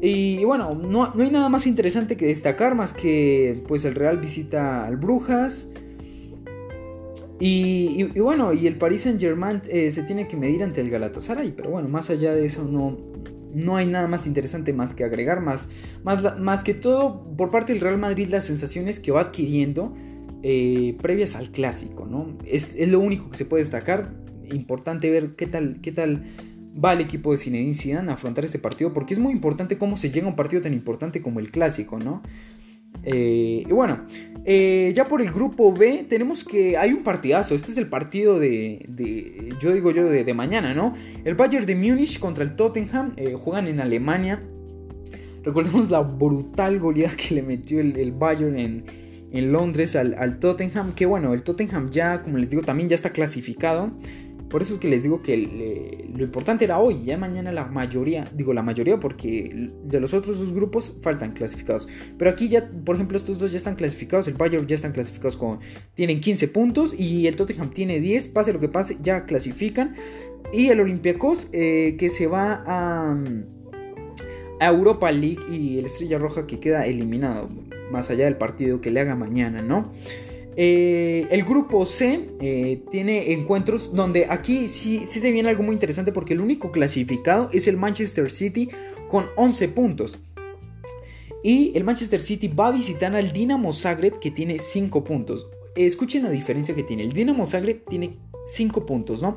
Y, 0.01 0.45
bueno, 0.45 0.71
no, 0.71 1.13
hay 1.17 1.31
nada 1.31 1.49
más 1.49 1.67
interesante 1.67 2.17
que 2.17 2.27
destacar 2.27 2.75
más 2.75 2.93
que 2.93 3.63
pues 3.69 3.85
el 3.85 3.95
Real 3.95 4.19
visita 4.19 4.85
al 4.85 4.97
Brujas. 4.97 5.71
Y, 7.39 8.03
bueno, 8.19 8.53
y 8.53 8.67
el 8.67 8.77
Paris 8.77 9.03
Saint 9.03 9.21
Germain 9.21 9.61
eh, 9.69 9.91
se 9.91 10.03
tiene 10.03 10.27
que 10.27 10.37
medir 10.37 10.65
ante 10.65 10.81
el 10.81 10.91
Galatasaray. 10.91 11.53
Pero 11.55 11.71
bueno, 11.71 11.89
más 11.89 12.11
allá 12.11 12.35
de 12.35 12.47
eso 12.47 12.65
no, 12.65 12.97
no 13.55 13.77
hay 13.77 13.87
nada 13.87 14.09
más 14.09 14.27
interesante 14.27 14.73
más 14.73 14.95
que 14.95 15.05
agregar, 15.05 15.41
más, 15.41 15.69
más, 16.05 16.39
más 16.39 16.63
que 16.63 16.75
todo 16.75 17.25
por 17.37 17.51
parte 17.51 17.73
del 17.73 17.81
Real 17.81 17.99
Madrid 17.99 18.29
las 18.29 18.45
sensaciones 18.45 19.01
que 19.01 19.13
va 19.13 19.21
adquiriendo 19.21 19.95
eh, 20.43 20.97
previas 21.01 21.35
al 21.35 21.51
clásico, 21.51 22.07
¿no? 22.07 22.37
Es, 22.45 22.77
lo 22.87 23.01
único 23.01 23.31
que 23.31 23.37
se 23.37 23.45
puede 23.45 23.63
destacar, 23.63 24.13
importante 24.53 25.11
ver 25.11 25.35
qué 25.35 25.47
tal, 25.47 25.81
qué 25.81 25.93
tal 25.93 26.23
va 26.83 26.93
el 26.93 27.01
equipo 27.01 27.33
de 27.33 27.39
Zinedine 27.39 27.75
Zidane 27.75 28.11
a 28.11 28.15
afrontar 28.15 28.45
este 28.45 28.59
partido, 28.59 28.93
porque 28.93 29.15
es 29.15 29.19
muy 29.19 29.33
importante 29.33 29.79
cómo 29.79 29.97
se 29.97 30.11
llega 30.11 30.27
a 30.27 30.31
un 30.31 30.37
partido 30.37 30.63
tan 30.63 30.73
importante 30.73 31.23
como 31.23 31.41
el 31.41 31.51
clásico, 31.51 31.99
¿no? 31.99 32.23
Y 33.05 33.65
bueno, 33.67 34.01
ya 34.45 35.07
por 35.09 35.21
el 35.23 35.31
grupo 35.31 35.73
B 35.73 36.07
tenemos 36.09 36.45
que 36.45 36.77
hay 36.77 36.93
un 36.93 37.03
partidazo. 37.03 37.55
Este 37.55 37.71
es 37.71 37.79
el 37.79 37.89
partido 37.89 38.39
de, 38.39 39.55
yo 39.61 39.73
digo 39.73 39.91
yo, 39.91 40.09
de, 40.09 40.35
mañana, 40.35 40.75
¿no? 40.75 40.95
El 41.25 41.35
Bayern 41.35 41.67
de 41.67 41.75
Múnich 41.75 42.19
contra 42.19 42.45
el 42.45 42.57
Tottenham. 42.57 43.13
juegan 43.39 43.67
en 43.69 43.81
Alemania. 43.81 44.43
Recordemos 45.43 45.91
la 45.91 46.01
brutal 46.01 46.81
goleada 46.81 47.17
que 47.17 47.37
le 47.37 47.43
metió 47.43 47.81
el, 47.81 48.13
Bayern 48.13 48.59
en, 48.59 48.85
en 49.31 49.53
Londres 49.53 49.95
al, 49.95 50.15
al, 50.15 50.41
Tottenham. 50.41 50.93
Que 50.95 51.07
bueno, 51.07 51.35
el 51.35 51.43
Tottenham 51.45 51.91
ya, 51.91 52.23
como 52.23 52.39
les 52.39 52.51
digo, 52.51 52.63
también 52.63 52.89
ya 52.89 52.97
está 52.97 53.11
clasificado. 53.11 53.93
Por 54.49 54.63
eso 54.63 54.75
es 54.75 54.81
que 54.81 54.89
les 54.89 55.03
digo 55.03 55.23
que 55.23 56.07
lo 56.15 56.23
importante 56.23 56.65
era 56.65 56.79
hoy, 56.79 57.03
ya 57.05 57.17
mañana 57.17 57.51
la 57.51 57.67
mayoría, 57.67 58.31
digo 58.33 58.53
la 58.53 58.63
mayoría 58.63 59.01
porque 59.01 59.71
de 59.85 60.01
los 60.01 60.15
otros 60.15 60.39
dos 60.39 60.53
grupos 60.53 60.99
faltan 61.03 61.33
clasificados. 61.33 61.89
Pero 62.17 62.31
aquí 62.31 62.49
ya, 62.49 62.71
por 62.85 62.95
ejemplo, 62.95 63.17
estos 63.17 63.39
dos 63.39 63.51
ya 63.51 63.59
están 63.59 63.75
clasificados, 63.75 64.29
el 64.29 64.35
Bayern 64.35 64.67
ya 64.67 64.77
están 64.77 64.93
clasificados 64.93 65.37
con, 65.37 65.59
tienen 65.95 66.21
15 66.21 66.49
puntos 66.49 66.99
y 66.99 67.27
el 67.27 67.35
Tottenham 67.35 67.71
tiene 67.71 67.99
10, 67.99 68.29
pase 68.29 68.53
lo 68.53 68.61
que 68.61 68.69
pase, 68.69 68.99
ya 69.03 69.27
clasifican. 69.27 69.97
Y 70.53 70.69
el 70.69 70.79
Olympiacos 70.79 71.51
eh, 71.53 71.97
que 71.99 72.09
se 72.09 72.29
va 72.29 72.63
a, 72.67 73.19
a 74.61 74.67
Europa 74.67 75.11
League 75.11 75.43
y 75.51 75.81
el 75.81 75.87
Estrella 75.87 76.19
Roja 76.19 76.47
que 76.47 76.61
queda 76.61 76.87
eliminado, 76.87 77.49
más 77.91 78.11
allá 78.11 78.27
del 78.27 78.37
partido 78.37 78.81
que 78.81 78.93
le 78.93 79.01
haga 79.01 79.17
mañana, 79.17 79.61
¿no? 79.61 79.93
Eh, 80.59 81.27
el 81.31 81.45
grupo 81.45 81.85
C 81.85 82.31
eh, 82.41 82.83
tiene 82.91 83.33
encuentros 83.33 83.95
donde 83.95 84.27
aquí 84.31 84.69
sí, 84.69 85.03
sí 85.05 85.21
se 85.21 85.31
viene 85.31 85.51
algo 85.51 85.63
muy 85.63 85.75
interesante 85.75 86.13
porque 86.13 86.33
el 86.33 86.41
único 86.41 86.73
clasificado 86.73 87.51
es 87.53 87.69
el 87.69 87.77
Manchester 87.77 88.31
City 88.31 88.71
con 89.09 89.27
11 89.37 89.69
puntos. 89.69 90.19
Y 91.45 91.77
el 91.77 91.85
Manchester 91.85 92.21
City 92.21 92.49
va 92.49 92.69
a 92.69 92.71
visitar 92.73 93.15
al 93.15 93.33
Dinamo 93.33 93.73
Zagreb 93.73 94.19
que 94.19 94.31
tiene 94.31 94.59
5 94.59 95.05
puntos. 95.05 95.47
Escuchen 95.77 96.25
la 96.25 96.31
diferencia 96.31 96.75
que 96.75 96.83
tiene. 96.83 97.03
El 97.03 97.13
Dinamo 97.13 97.47
Zagreb 97.47 97.85
tiene 97.85 98.17
5 98.47 98.87
puntos, 98.87 99.21
¿no? 99.23 99.37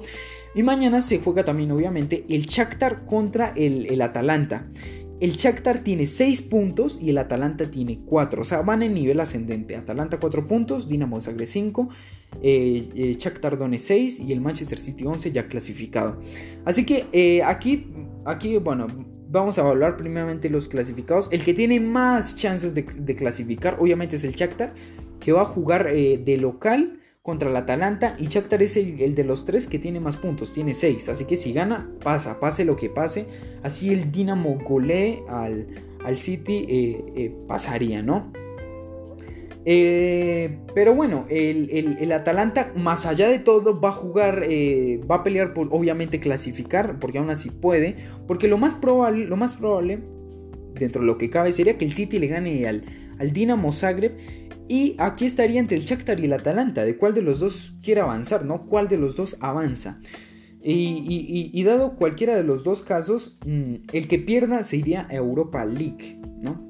Y 0.56 0.64
mañana 0.64 1.02
se 1.02 1.20
juega 1.20 1.44
también, 1.44 1.72
obviamente, 1.72 2.26
el 2.30 2.46
Shakhtar 2.46 3.06
contra 3.06 3.54
el, 3.56 3.86
el 3.88 4.02
Atalanta. 4.02 4.68
El 5.20 5.34
Shakhtar 5.34 5.80
tiene 5.84 6.06
6 6.06 6.44
puntos 6.44 6.98
y 7.02 7.10
el 7.10 7.18
Atalanta 7.18 7.70
tiene 7.70 8.00
4. 8.06 8.42
O 8.42 8.46
sea, 8.46 8.62
van 8.62 8.84
en 8.84 8.94
nivel 8.94 9.20
ascendente. 9.20 9.76
Atalanta 9.76 10.20
4 10.20 10.48
puntos, 10.48 10.88
Dinamo 10.88 11.20
Zagreb 11.20 11.48
5, 11.48 11.90
eh, 12.42 12.90
eh, 12.96 13.16
Shakhtar 13.18 13.58
Donetsk 13.58 13.86
6 13.86 14.20
y 14.22 14.32
el 14.32 14.40
Manchester 14.40 14.80
City 14.80 15.06
11 15.06 15.32
ya 15.32 15.48
clasificado. 15.48 16.20
Así 16.64 16.86
que 16.86 17.08
eh, 17.12 17.44
aquí, 17.44 17.88
aquí, 18.26 18.58
bueno, 18.58 18.88
vamos 19.30 19.58
a 19.58 19.62
evaluar 19.62 19.98
primeramente 19.98 20.50
los 20.50 20.70
clasificados. 20.70 21.28
El 21.32 21.44
que 21.44 21.54
tiene 21.54 21.82
más 21.82 22.38
chances 22.38 22.74
de, 22.74 22.86
clasificar, 23.16 23.78
obviamente, 23.80 24.16
es 24.16 24.24
el 24.24 24.34
Shakhtar, 24.34 24.74
que 25.20 25.34
va 25.34 25.42
a 25.42 25.46
jugar 25.46 25.92
de 25.92 26.38
local 26.38 26.99
contra 27.30 27.48
el 27.48 27.56
Atalanta 27.56 28.16
y 28.18 28.26
Shakhtar 28.26 28.64
es 28.64 28.76
el, 28.76 29.14
de 29.14 29.24
los 29.24 29.46
tres 29.46 29.68
que 29.68 29.78
tiene 29.78 30.00
más 30.00 30.18
puntos, 30.18 30.52
tiene 30.52 30.74
seis, 30.74 31.10
así 31.10 31.26
que 31.26 31.36
si 31.36 31.54
gana, 31.54 31.88
pasa, 32.04 32.40
pase 32.40 32.66
lo 32.66 32.76
que 32.76 32.90
pase, 32.90 33.28
así 33.62 33.92
el 33.92 34.12
Dinamo 34.12 34.58
golee 34.68 35.20
al, 35.28 35.68
al 36.04 36.18
City, 36.18 36.66
eh, 36.68 37.04
eh, 37.16 37.36
pasaría, 37.48 38.02
¿no? 38.02 38.34
Eh, 39.64 40.58
pero 40.74 40.96
bueno, 40.96 41.28
el, 41.30 42.12
Atalanta, 42.12 42.74
más 42.76 43.06
allá 43.06 43.30
de 43.30 43.38
todo, 43.38 43.80
va 43.80 43.90
a 43.90 43.92
jugar, 43.92 44.42
va 44.42 45.18
a 45.18 45.24
pelear 45.24 45.54
por 45.54 45.68
obviamente 45.70 46.20
clasificar, 46.20 46.98
porque 46.98 47.20
aún 47.20 47.30
así 47.30 47.52
puede, 47.52 47.96
porque 48.26 48.48
lo 48.48 48.58
más 48.58 48.74
probable, 48.74 49.28
lo 49.28 49.38
más 49.38 49.54
probable, 49.54 50.00
dentro 50.74 51.02
de 51.02 51.06
lo 51.06 51.20
que 51.20 51.30
cabe, 51.30 51.52
sería 51.52 51.78
que 51.78 51.86
el 51.86 51.94
City 51.94 52.18
le 52.18 52.26
gane 52.26 52.68
al, 52.68 52.86
al 53.20 53.32
Dinamo 53.34 53.72
Zagreb 53.72 54.18
y 54.70 54.96
aquí 55.00 55.26
estaría 55.26 55.60
entre 55.60 55.78
el 55.78 55.84
Shakhtar 55.84 56.20
y 56.20 56.26
el 56.26 56.34
Atalanta, 56.34 56.86
de 56.86 56.96
cuál 56.96 57.16
de 57.16 57.24
los 57.24 57.40
dos 57.40 57.74
quiere 57.82 58.02
avanzar, 58.02 58.46
¿no? 58.46 58.68
¿Cuál 58.68 58.88
de 58.88 58.98
los 58.98 59.16
dos 59.16 59.36
avanza? 59.42 60.00
Y, 60.62 61.64
dado 61.64 61.96
cualquiera 61.96 62.36
de 62.36 62.44
los 62.44 62.64
dos 62.64 62.84
casos, 62.84 63.40
mm, 63.48 63.76
el 63.92 64.08
que 64.08 64.20
pierda 64.20 64.62
se 64.64 64.78
iría 64.78 65.08
a 65.10 65.16
Europa 65.16 65.66
League, 65.66 66.22
¿no? 66.40 66.69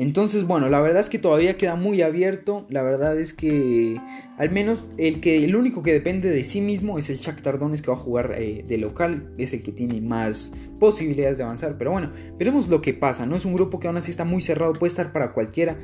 Entonces, 0.00 0.46
bueno, 0.46 0.70
la 0.70 0.80
verdad 0.80 1.00
es 1.00 1.10
que 1.10 1.18
todavía 1.18 1.58
queda 1.58 1.76
muy 1.76 2.00
abierto. 2.00 2.64
La 2.70 2.80
verdad 2.80 3.20
es 3.20 3.34
que 3.34 4.00
al 4.38 4.50
menos 4.50 4.82
el 4.96 5.20
que 5.20 5.44
el 5.44 5.54
único 5.54 5.82
que 5.82 5.92
depende 5.92 6.30
de 6.30 6.42
sí 6.42 6.62
mismo 6.62 6.96
es 6.96 7.10
el 7.10 7.18
Shakhtar 7.18 7.58
Donetsk 7.58 7.84
que 7.84 7.90
va 7.90 7.98
a 7.98 8.00
jugar 8.00 8.34
eh, 8.38 8.64
de 8.66 8.78
local, 8.78 9.30
es 9.36 9.52
el 9.52 9.62
que 9.62 9.72
tiene 9.72 10.00
más 10.00 10.54
posibilidades 10.78 11.36
de 11.36 11.44
avanzar. 11.44 11.76
Pero 11.76 11.90
bueno, 11.90 12.12
veremos 12.38 12.68
lo 12.68 12.80
que 12.80 12.94
pasa. 12.94 13.26
No 13.26 13.36
es 13.36 13.44
un 13.44 13.52
grupo 13.52 13.78
que 13.78 13.88
aún 13.88 13.98
así 13.98 14.10
está 14.10 14.24
muy 14.24 14.40
cerrado, 14.40 14.72
puede 14.72 14.88
estar 14.88 15.12
para 15.12 15.34
cualquiera, 15.34 15.76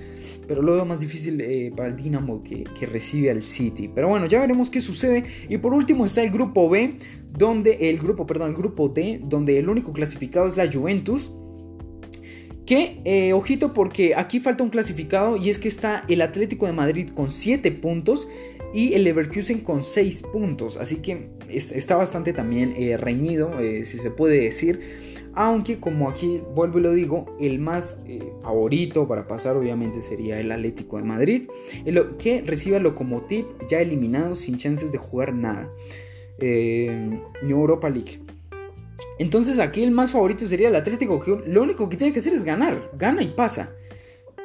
pero 0.49 0.63
lo 0.63 0.73
veo 0.73 0.87
más 0.87 1.01
difícil 1.01 1.39
eh, 1.43 1.71
para 1.77 1.91
el 1.91 1.97
Dinamo 1.97 2.43
que, 2.43 2.65
que 2.81 2.87
recibe 2.87 3.31
al 3.31 3.43
City. 3.43 3.91
Pero 3.95 4.09
bueno, 4.09 4.25
ya 4.25 4.41
veremos 4.41 4.71
qué 4.71 4.81
sucede. 4.81 5.27
Y 5.51 5.59
por 5.59 5.75
último 5.75 6.07
está 6.07 6.23
el 6.23 6.31
grupo 6.31 6.71
B, 6.71 6.95
donde 7.37 7.91
el 7.91 7.99
grupo, 7.99 8.27
perdón, 8.27 8.49
el 8.53 8.57
grupo 8.57 8.89
D, 8.89 9.21
donde 9.23 9.59
el 9.59 9.69
único 9.69 9.93
clasificado 9.93 10.47
es 10.47 10.57
la 10.57 10.73
Juventus 10.73 11.35
que, 12.67 13.01
eh, 13.05 13.33
ojito, 13.33 13.73
porque 13.73 14.15
aquí 14.17 14.41
falta 14.41 14.65
un 14.65 14.71
clasificado 14.71 15.37
y 15.37 15.49
es 15.49 15.59
que 15.59 15.69
está 15.69 16.05
el 16.09 16.21
Atlético 16.21 16.67
de 16.67 16.73
Madrid 16.73 17.11
con 17.15 17.31
7 17.31 17.71
puntos 17.71 18.29
y 18.75 18.95
el 18.95 19.05
Leverkusen 19.05 19.61
con 19.61 19.85
6 19.85 20.25
puntos. 20.33 20.77
Así 20.77 20.97
que 20.97 21.29
está 21.49 21.97
bastante 21.97 22.33
también 22.33 22.75
eh, 22.77 22.97
reñido, 22.97 23.61
eh, 23.61 23.85
si 23.85 23.99
se 23.99 24.11
puede 24.11 24.41
decir. 24.41 24.81
Aunque, 25.39 25.79
como 25.79 26.09
aquí 26.09 26.41
vuelvo 26.55 26.79
y 26.79 26.83
lo 26.83 26.93
digo, 26.93 27.37
el 27.39 27.59
más 27.59 28.03
favorito 28.41 29.07
para 29.07 29.27
pasar 29.27 29.55
obviamente 29.55 30.01
sería 30.01 30.41
el 30.41 30.51
Atlético 30.51 30.97
de 30.97 31.03
Madrid, 31.03 31.43
que 32.19 32.41
recibe 32.41 32.77
al 32.77 32.85
Lokomotiv 32.85 33.45
ya 33.69 33.83
eliminado 33.83 34.35
sin 34.35 34.57
chances 34.57 34.93
de 34.93 34.99
jugar 34.99 35.35
nada. 35.35 35.71
Europa 37.43 37.91
League. 37.91 38.26
Entonces 39.19 39.59
aquí 39.59 39.83
el 39.83 39.91
más 39.91 40.11
favorito 40.11 40.47
sería 40.47 40.69
el 40.69 40.77
Atlético, 40.77 41.21
que 41.21 41.51
lo 41.51 41.63
único 41.63 41.89
que 41.89 41.97
tiene 41.97 42.13
que 42.13 42.21
hacer 42.21 42.35
es 42.35 42.45
ganar, 42.45 42.91
gana 42.97 43.23
y 43.23 43.29
pasa. 43.29 43.73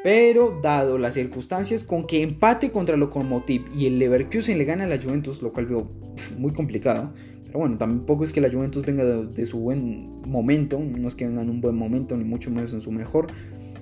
Pero 0.04 0.60
dado 0.62 0.98
las 0.98 1.14
circunstancias 1.14 1.84
con 1.84 2.08
que 2.08 2.24
empate 2.24 2.72
contra 2.72 2.96
el 2.96 3.02
Lokomotiv 3.02 3.66
y 3.76 3.86
el 3.86 4.00
Leverkusen 4.00 4.58
le 4.58 4.66
gana 4.66 4.86
a 4.86 4.88
la 4.88 5.00
Juventus, 5.00 5.42
lo 5.42 5.54
cual 5.54 5.68
veo 5.68 5.92
muy 6.38 6.54
complicado. 6.54 7.14
Pero 7.46 7.60
bueno, 7.60 7.78
tampoco 7.78 8.24
es 8.24 8.34
que 8.34 8.42
la 8.42 8.50
Juventus 8.50 8.86
venga 8.86 9.04
de, 9.04 9.46
su 9.46 9.60
buen 9.60 10.22
momento, 10.22 10.80
no 10.80 11.08
es 11.08 11.16
que 11.16 11.28
vengan 11.28 11.44
en 11.44 11.50
un 11.52 11.62
buen 11.62 11.76
momento, 11.76 12.16
ni 12.18 12.24
mucho 12.24 12.50
menos 12.50 12.74
en 12.74 12.82
su 12.82 12.92
mejor. 12.92 13.28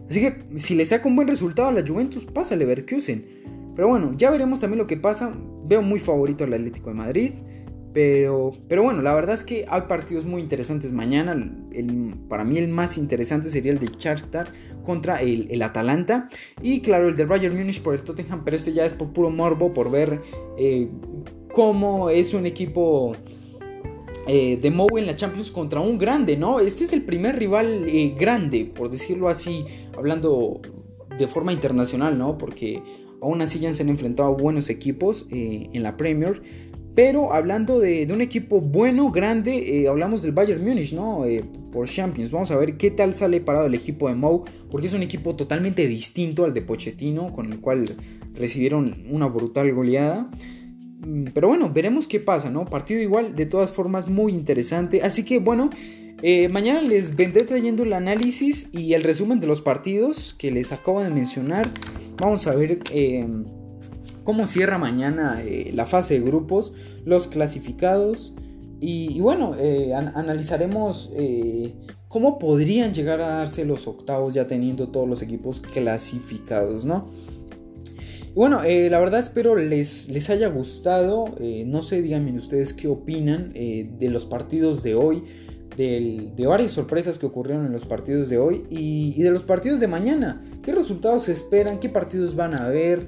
Así 0.10 0.22
que 0.22 0.44
si 0.58 0.74
le 0.76 0.86
saca 0.86 1.08
un 1.08 1.16
buen 1.16 1.28
resultado 1.28 1.70
a 1.70 1.72
la 1.72 1.88
Juventus, 1.88 2.26
pasa 2.26 2.56
el 2.56 2.62
Leverkusen. 2.62 3.24
Pero 3.76 3.88
bueno, 3.88 4.14
ya 4.18 4.32
veremos 4.32 4.60
también 4.60 4.80
lo 4.80 4.88
que 4.88 4.98
pasa. 4.98 5.34
Veo 5.66 5.82
muy 5.82 6.00
favorito 6.00 6.44
al 6.44 6.54
Atlético 6.54 6.90
de 6.90 6.96
Madrid. 6.96 7.32
Pero, 7.94 8.52
pero 8.68 8.84
bueno, 8.84 9.02
la 9.02 9.16
verdad 9.16 9.34
es 9.34 9.44
que 9.44 9.66
hay 9.68 9.82
partidos 9.82 10.26
muy 10.26 10.42
interesantes 10.42 10.94
mañana. 10.94 11.36
para 12.28 12.44
mí 12.44 12.58
el 12.58 12.68
más 12.68 12.98
interesante 12.98 13.50
sería 13.50 13.72
el 13.72 13.80
de 13.80 13.90
Charter 13.90 14.48
contra 14.84 15.22
el, 15.22 15.62
Atalanta. 15.62 16.28
Y 16.62 16.82
claro, 16.82 17.10
el 17.10 17.16
de 17.16 17.26
Bayern 17.26 17.58
Munich 17.58 17.82
por 17.82 17.96
el 17.96 18.02
Tottenham. 18.02 18.44
Pero 18.46 18.58
este 18.58 18.74
ya 18.74 18.86
es 18.86 18.94
por 18.94 19.10
puro 19.10 19.32
morbo, 19.32 19.74
por 19.74 19.90
ver 19.90 20.22
eh, 20.58 20.88
cómo 21.52 22.12
es 22.12 22.36
un 22.36 22.46
equipo 22.46 23.16
eh, 24.28 24.60
de 24.62 24.70
Mou 24.70 24.88
en 24.98 25.08
la 25.08 25.16
Champions 25.16 25.50
contra 25.50 25.80
un 25.80 25.98
grande, 25.98 26.38
¿no? 26.38 26.60
Este 26.60 26.84
es 26.84 26.94
el 26.94 27.04
primer 27.04 27.40
rival 27.40 27.88
eh, 27.90 28.14
grande, 28.18 28.66
por 28.66 28.92
decirlo 28.92 29.30
así, 29.30 29.66
hablando 29.98 30.62
de 31.18 31.28
forma 31.28 31.54
internacional, 31.54 32.20
¿no? 32.20 32.38
Porque 32.38 32.84
aún 33.20 33.42
así 33.42 33.60
ya 33.60 33.74
se 33.74 33.82
han 33.82 33.90
enfrentado 33.90 34.30
a 34.30 34.32
buenos 34.32 34.70
equipos 34.70 35.28
en 35.32 35.84
la 35.84 35.98
Premier. 35.98 36.42
Pero 36.96 37.34
hablando 37.34 37.80
de, 37.80 38.08
un 38.12 38.22
equipo 38.22 38.60
bueno, 38.60 39.12
grande, 39.12 39.82
eh, 39.82 39.88
hablamos 39.88 40.22
del 40.22 40.32
Bayern 40.32 40.64
Múnich, 40.64 40.94
¿no? 40.94 41.26
Eh, 41.26 41.44
por 41.72 41.88
Champions. 41.88 42.32
Vamos 42.32 42.52
a 42.52 42.58
ver 42.58 42.78
qué 42.78 42.92
tal 42.92 43.14
sale 43.14 43.40
parado 43.42 43.68
el 43.68 43.76
equipo 43.76 44.10
de 44.10 44.16
Mou, 44.16 44.44
porque 44.70 44.88
es 44.88 44.94
un 44.94 45.04
equipo 45.04 45.36
totalmente 45.36 45.88
distinto 45.88 46.46
al 46.46 46.54
de 46.54 46.62
Pochettino, 46.62 47.32
con 47.32 47.52
el 47.52 47.60
cual 47.60 47.86
recibieron 48.34 49.06
una 49.10 49.28
brutal 49.28 49.74
goleada. 49.74 50.30
Mm, 51.06 51.26
pero 51.34 51.48
bueno, 51.48 51.72
veremos 51.72 52.08
qué 52.08 52.20
pasa, 52.20 52.50
¿no? 52.50 52.66
Partido 52.66 53.02
igual, 53.02 53.36
de 53.36 53.46
todas 53.46 53.72
formas, 53.72 54.08
muy 54.08 54.34
interesante. 54.34 55.02
Así 55.02 55.24
que 55.24 55.40
bueno, 55.40 55.70
eh, 56.22 56.50
mañana 56.50 56.82
les 56.82 57.16
vendré 57.16 57.46
trayendo 57.46 57.84
el 57.84 57.94
análisis 57.94 58.68
y 58.74 58.94
el 58.94 59.04
resumen 59.04 59.40
de 59.40 59.48
los 59.48 59.62
partidos 59.62 60.36
que 60.38 60.52
les 60.52 60.72
acabo 60.72 61.02
de 61.02 61.10
mencionar. 61.10 61.70
Vamos 62.18 62.48
a 62.48 62.56
ver 62.56 62.80
cómo 64.30 64.46
cierra 64.46 64.78
mañana 64.78 65.42
la 65.74 65.88
fase 65.88 66.14
de 66.14 66.20
grupos 66.20 66.74
los 67.04 67.26
clasificados. 67.26 68.36
Y, 68.80 69.20
bueno, 69.22 69.56
eh, 69.58 69.96
analizaremos 69.96 71.10
eh, 71.16 71.74
cómo 72.08 72.38
podrían 72.38 72.94
llegar 72.94 73.22
a 73.22 73.30
darse 73.30 73.66
los 73.66 73.88
octavos 73.88 74.36
ya 74.36 74.46
teniendo 74.46 74.90
todos 74.90 75.10
los 75.10 75.24
equipos 75.24 75.62
clasificados, 75.62 76.86
¿no? 76.86 77.10
Bueno, 78.36 78.62
eh, 78.64 78.92
la 78.92 79.00
verdad 79.00 79.20
espero 79.20 79.56
les, 79.56 80.10
les 80.10 80.30
haya 80.30 80.48
gustado. 80.50 81.26
no 81.66 81.82
sé, 81.82 82.04
díganme 82.04 82.32
ustedes 82.34 82.76
qué 82.76 82.88
opinan 82.88 83.50
de 83.50 84.10
los 84.12 84.28
partidos 84.28 84.84
de 84.84 84.94
hoy 84.94 85.24
de 85.76 86.46
varias 86.46 86.74
sorpresas 86.74 87.18
que 87.18 87.26
ocurrieron 87.26 87.66
en 87.66 87.72
los 87.72 87.86
partidos 87.86 88.30
de 88.30 88.38
hoy 88.38 88.66
y, 88.70 89.24
de 89.24 89.32
los 89.32 89.44
partidos 89.44 89.80
de 89.80 89.88
mañana. 89.88 90.40
¿Qué 90.62 90.72
resultados 90.72 91.24
se 91.24 91.32
esperan? 91.32 91.80
¿Qué 91.80 91.90
partidos 91.90 92.36
van 92.36 92.54
a 92.54 92.66
haber? 92.66 93.08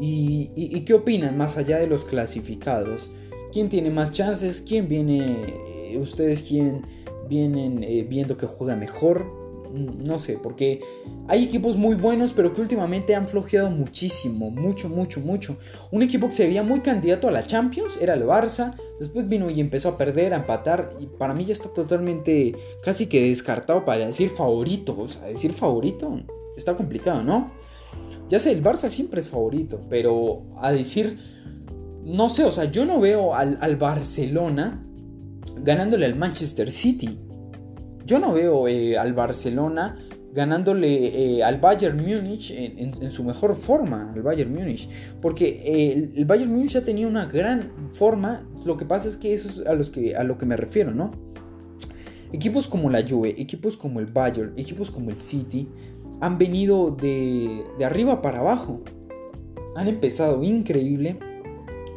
Y, 0.00 0.80
qué 0.84 0.94
opinan 0.94 1.36
más 1.36 1.56
allá 1.56 1.78
de 1.78 1.86
los 1.86 2.04
clasificados? 2.04 3.10
¿Quién 3.52 3.68
tiene 3.68 3.90
más 3.90 4.12
chances? 4.12 4.62
¿Quién 4.62 4.88
viene? 4.88 5.26
Eh, 5.68 5.98
¿Ustedes 5.98 6.42
quién 6.42 6.82
vienen 7.28 7.82
eh, 7.84 8.04
viendo 8.08 8.36
que 8.36 8.46
juega 8.46 8.76
mejor? 8.76 9.24
Mm, 9.74 10.04
no 10.04 10.18
sé, 10.20 10.38
porque 10.40 10.80
hay 11.26 11.44
equipos 11.44 11.76
muy 11.76 11.96
buenos, 11.96 12.32
pero 12.32 12.52
que 12.52 12.60
últimamente 12.60 13.14
han 13.14 13.26
flojeado 13.26 13.70
muchísimo, 13.70 14.50
mucho, 14.50 14.88
mucho, 14.88 15.20
mucho. 15.20 15.56
Un 15.90 16.02
equipo 16.02 16.28
que 16.28 16.32
se 16.32 16.46
veía 16.46 16.62
muy 16.62 16.80
candidato 16.80 17.26
a 17.26 17.32
la 17.32 17.44
Champions 17.44 17.98
era 18.00 18.14
el 18.14 18.24
Barça, 18.24 18.76
después 19.00 19.28
vino 19.28 19.50
y 19.50 19.60
empezó 19.60 19.88
a 19.90 19.98
perder, 19.98 20.32
a 20.32 20.36
empatar, 20.36 20.92
y 21.00 21.06
para 21.06 21.34
mí 21.34 21.44
ya 21.44 21.52
está 21.52 21.68
totalmente 21.68 22.54
casi 22.82 23.06
que 23.06 23.28
descartado 23.28 23.84
para 23.84 24.06
decir 24.06 24.30
favorito, 24.30 24.96
o 24.98 25.08
sea, 25.08 25.24
decir 25.24 25.52
favorito 25.52 26.20
está 26.56 26.76
complicado, 26.76 27.24
¿no? 27.24 27.50
Ya 28.28 28.38
sé, 28.38 28.52
el 28.52 28.62
Barça 28.62 28.88
siempre 28.88 29.20
es 29.20 29.28
favorito, 29.28 29.80
pero 29.88 30.42
a 30.58 30.72
decir, 30.72 31.18
no 32.04 32.28
sé, 32.28 32.44
o 32.44 32.50
sea, 32.50 32.64
yo 32.64 32.84
no 32.84 33.00
veo 33.00 33.34
al, 33.34 33.58
al 33.60 33.76
Barcelona 33.76 34.84
ganándole 35.62 36.06
al 36.06 36.16
Manchester 36.16 36.70
City. 36.70 37.18
Yo 38.06 38.18
no 38.18 38.34
veo 38.34 38.68
eh, 38.68 38.98
al 38.98 39.12
Barcelona 39.14 39.98
ganándole 40.32 41.36
eh, 41.36 41.44
al 41.44 41.60
Bayern 41.60 41.96
Múnich 41.96 42.50
en, 42.50 43.10
su 43.10 43.22
mejor 43.22 43.54
forma, 43.54 44.12
al 44.12 44.22
Bayern 44.22 44.52
Múnich. 44.52 44.88
Porque 45.22 45.62
eh, 45.64 46.10
el, 46.16 46.24
Bayern 46.24 46.50
Múnich 46.52 46.72
ya 46.72 46.82
tenía 46.82 47.06
una 47.06 47.26
gran 47.26 47.70
forma, 47.92 48.46
lo 48.64 48.76
que 48.76 48.84
pasa 48.84 49.08
es 49.08 49.16
que 49.16 49.32
eso 49.32 49.48
es 49.48 49.66
a, 49.66 49.74
los 49.74 49.90
que, 49.90 50.16
a 50.16 50.24
lo 50.24 50.36
que 50.36 50.44
me 50.44 50.56
refiero, 50.56 50.92
¿no? 50.92 51.12
Equipos 52.32 52.66
como 52.66 52.90
la 52.90 53.04
Juve, 53.08 53.40
equipos 53.40 53.76
como 53.76 54.00
el 54.00 54.06
Bayern, 54.06 54.54
equipos 54.56 54.90
como 54.90 55.10
el 55.10 55.20
City, 55.20 55.68
han 56.20 56.38
venido 56.38 56.90
de, 56.90 57.64
de 57.78 57.84
arriba 57.84 58.22
para 58.22 58.40
abajo. 58.40 58.80
Han 59.76 59.88
empezado 59.88 60.42
increíble, 60.42 61.18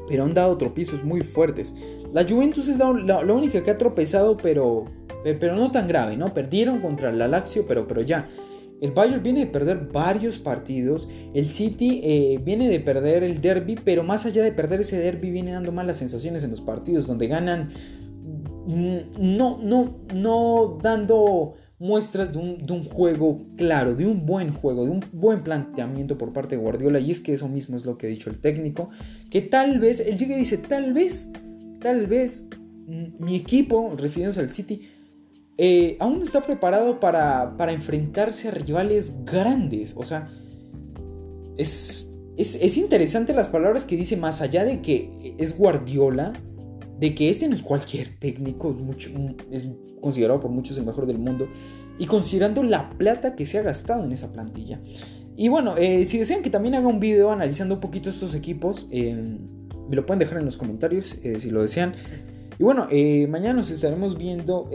pero 0.08 0.24
han 0.24 0.34
dado 0.34 0.58
tropiezos 0.58 1.04
muy 1.04 1.22
fuertes. 1.22 1.76
La 2.14 2.26
Juventus 2.28 2.70
es 2.70 2.78
la, 2.78 2.92
la 2.92 3.34
única 3.34 3.62
que 3.62 3.72
ha 3.72 3.78
tropezado, 3.78 4.38
pero 4.38 4.86
pero 5.36 5.56
no 5.56 5.72
tan 5.72 5.88
grave, 5.88 6.18
¿no? 6.18 6.34
Perdieron 6.34 6.80
contra 6.80 7.10
el 7.10 7.18
Lazio, 7.18 7.66
pero, 7.68 7.88
pero 7.88 8.02
ya. 8.02 8.28
El 8.80 8.92
Bayern 8.92 9.24
viene 9.24 9.42
de 9.42 9.48
perder 9.48 9.90
varios 9.92 10.38
partidos, 10.38 11.10
el 11.34 11.50
City 11.50 12.00
eh, 12.04 12.40
viene 12.44 12.70
de 12.70 12.80
perder 12.80 13.24
el 13.24 13.42
derby, 13.42 13.76
pero 13.84 14.04
más 14.04 14.28
allá 14.28 14.44
de 14.44 14.52
perder 14.52 14.82
ese 14.82 15.00
derby 15.00 15.32
viene 15.32 15.52
dando 15.52 15.72
malas 15.72 15.98
sensaciones 15.98 16.44
en 16.44 16.52
los 16.52 16.62
partidos, 16.62 17.08
donde 17.08 17.28
ganan 17.28 17.70
mm, 18.68 18.98
no, 19.20 19.58
no, 19.64 19.96
no 20.14 20.78
dando 20.80 21.56
muestras 21.80 22.34
de 22.34 22.40
un, 22.40 22.66
de 22.66 22.74
un, 22.74 22.84
juego 22.84 23.46
claro, 23.56 23.94
de 23.94 24.06
un 24.06 24.26
buen 24.26 24.52
juego, 24.52 24.84
de 24.84 24.92
un 24.92 25.06
buen 25.12 25.44
planteamiento 25.44 26.18
por 26.18 26.34
parte 26.34 26.56
de 26.56 26.62
Guardiola. 26.62 27.00
Y 27.00 27.12
es 27.12 27.20
que 27.20 27.34
eso 27.34 27.48
mismo 27.48 27.76
es 27.76 27.86
lo 27.86 27.98
que 27.98 28.08
ha 28.08 28.10
dicho 28.10 28.30
el 28.30 28.40
técnico. 28.40 28.90
Que 29.30 29.42
tal 29.42 29.80
vez, 29.80 30.00
él 30.00 30.18
llega 30.18 30.36
y 30.36 30.40
dice, 30.40 30.58
tal 30.58 30.94
vez, 30.94 31.30
tal 31.80 32.08
vez 32.08 32.48
mi 32.88 33.36
equipo, 33.36 33.94
refiriéndose 33.98 34.40
al 34.40 34.50
City, 34.50 34.82
eh, 35.58 35.98
aún 36.00 36.22
está 36.22 36.42
preparado 36.42 37.00
para, 37.00 37.54
enfrentarse 37.70 38.48
a 38.48 38.52
rivales 38.52 39.14
grandes. 39.26 39.94
O 39.98 40.04
sea, 40.04 40.30
es, 41.58 42.08
es, 42.38 42.78
interesante 42.78 43.34
las 43.34 43.48
palabras 43.48 43.84
que 43.84 43.98
dice, 43.98 44.18
más 44.18 44.42
allá 44.42 44.64
de 44.64 44.82
que 44.82 45.36
es 45.38 45.58
Guardiola, 45.58 46.34
de 47.00 47.16
que 47.16 47.30
este 47.30 47.48
no 47.48 47.56
es 47.56 47.62
cualquier 47.62 48.08
técnico, 48.20 48.76
es, 49.52 49.64
considerado 50.02 50.40
por 50.40 50.52
muchos 50.52 50.78
el 50.78 50.86
mejor 50.86 51.06
del 51.06 51.20
mundo, 51.20 51.48
y 52.00 52.06
considerando 52.06 52.64
la 52.64 52.90
plata 52.92 53.36
que 53.36 53.46
se 53.46 53.58
ha 53.58 53.62
gastado 53.62 54.04
en 54.04 54.12
esa 54.12 54.32
plantilla. 54.32 54.80
Y 55.36 55.50
bueno, 55.50 55.76
eh, 55.78 56.06
si 56.06 56.18
desean 56.18 56.42
que 56.42 56.50
también 56.50 56.76
haga 56.76 56.88
un 56.88 57.00
video 57.00 57.32
analizando 57.32 57.76
un 57.76 57.82
poquito 57.82 58.10
estos 58.10 58.36
equipos, 58.36 58.88
eh, 58.92 59.38
me 59.90 59.96
lo 59.96 60.06
pueden 60.06 60.20
dejar 60.20 60.40
en 60.40 60.46
los 60.46 60.58
comentarios 60.58 61.18
si 61.40 61.50
lo 61.50 61.62
desean. 61.62 61.94
Y 62.60 62.64
bueno, 62.64 62.88
mañana 63.30 63.54
nos 63.54 63.72
estaremos 63.72 64.18
viendo 64.18 64.70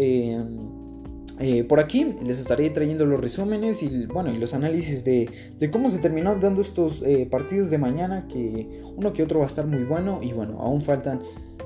eh, 1.43 1.65
por 1.65 1.81
aquí 1.81 2.15
les 2.25 2.39
estaré 2.39 2.71
trayendo 2.71 3.05
los 3.05 3.21
resúmenes 3.21 3.83
y, 3.83 4.07
bueno, 4.07 4.31
y 4.31 4.39
los 4.39 4.55
análisis 4.55 5.03
de, 5.03 5.29
cómo 5.73 5.91
se 5.91 5.99
terminó 5.99 6.37
dando 6.37 6.61
estos 6.61 7.03
eh, 7.03 7.27
partidos 7.29 7.69
de 7.71 7.79
mañana, 7.79 8.29
que 8.29 8.83
uno 8.97 9.13
que 9.13 9.25
otro 9.25 9.41
va 9.41 9.47
a 9.47 9.49
estar 9.49 9.67
muy 9.67 9.83
bueno 9.83 10.21
y 10.23 10.33
bueno, 10.33 10.61
aún 10.61 10.81
faltan 10.81 11.21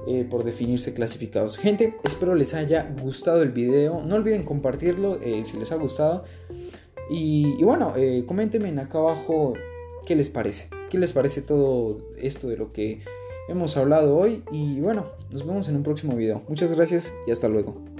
eh, 0.06 0.26
por 0.28 0.44
definirse 0.44 0.94
clasificados. 0.94 1.58
Gente, 1.58 1.94
espero 2.04 2.34
les 2.34 2.54
haya 2.54 2.94
gustado 3.02 3.42
el 3.42 3.50
video, 3.50 4.02
no 4.02 4.16
olviden 4.16 4.42
compartirlo 4.42 5.18
si 5.42 5.56
les 5.56 5.72
ha 5.72 5.76
gustado 5.76 6.24
y, 7.08 7.62
bueno, 7.62 7.94
coméntenme 8.26 8.68
acá 8.80 8.98
abajo 8.98 9.54
qué 10.06 10.16
les 10.16 10.30
parece, 10.30 10.68
qué 10.90 10.98
les 10.98 11.12
parece 11.12 11.42
todo 11.42 11.98
esto 12.18 12.48
de 12.48 12.56
lo 12.56 12.72
que 12.72 13.00
hemos 13.48 13.76
hablado 13.76 14.16
hoy 14.16 14.42
y 14.50 14.80
bueno, 14.80 15.06
nos 15.30 15.46
vemos 15.46 15.68
en 15.68 15.76
un 15.76 15.82
próximo 15.82 16.16
video. 16.16 16.42
Muchas 16.48 16.72
gracias 16.72 17.12
y 17.26 17.30
hasta 17.30 17.48
luego. 17.48 17.95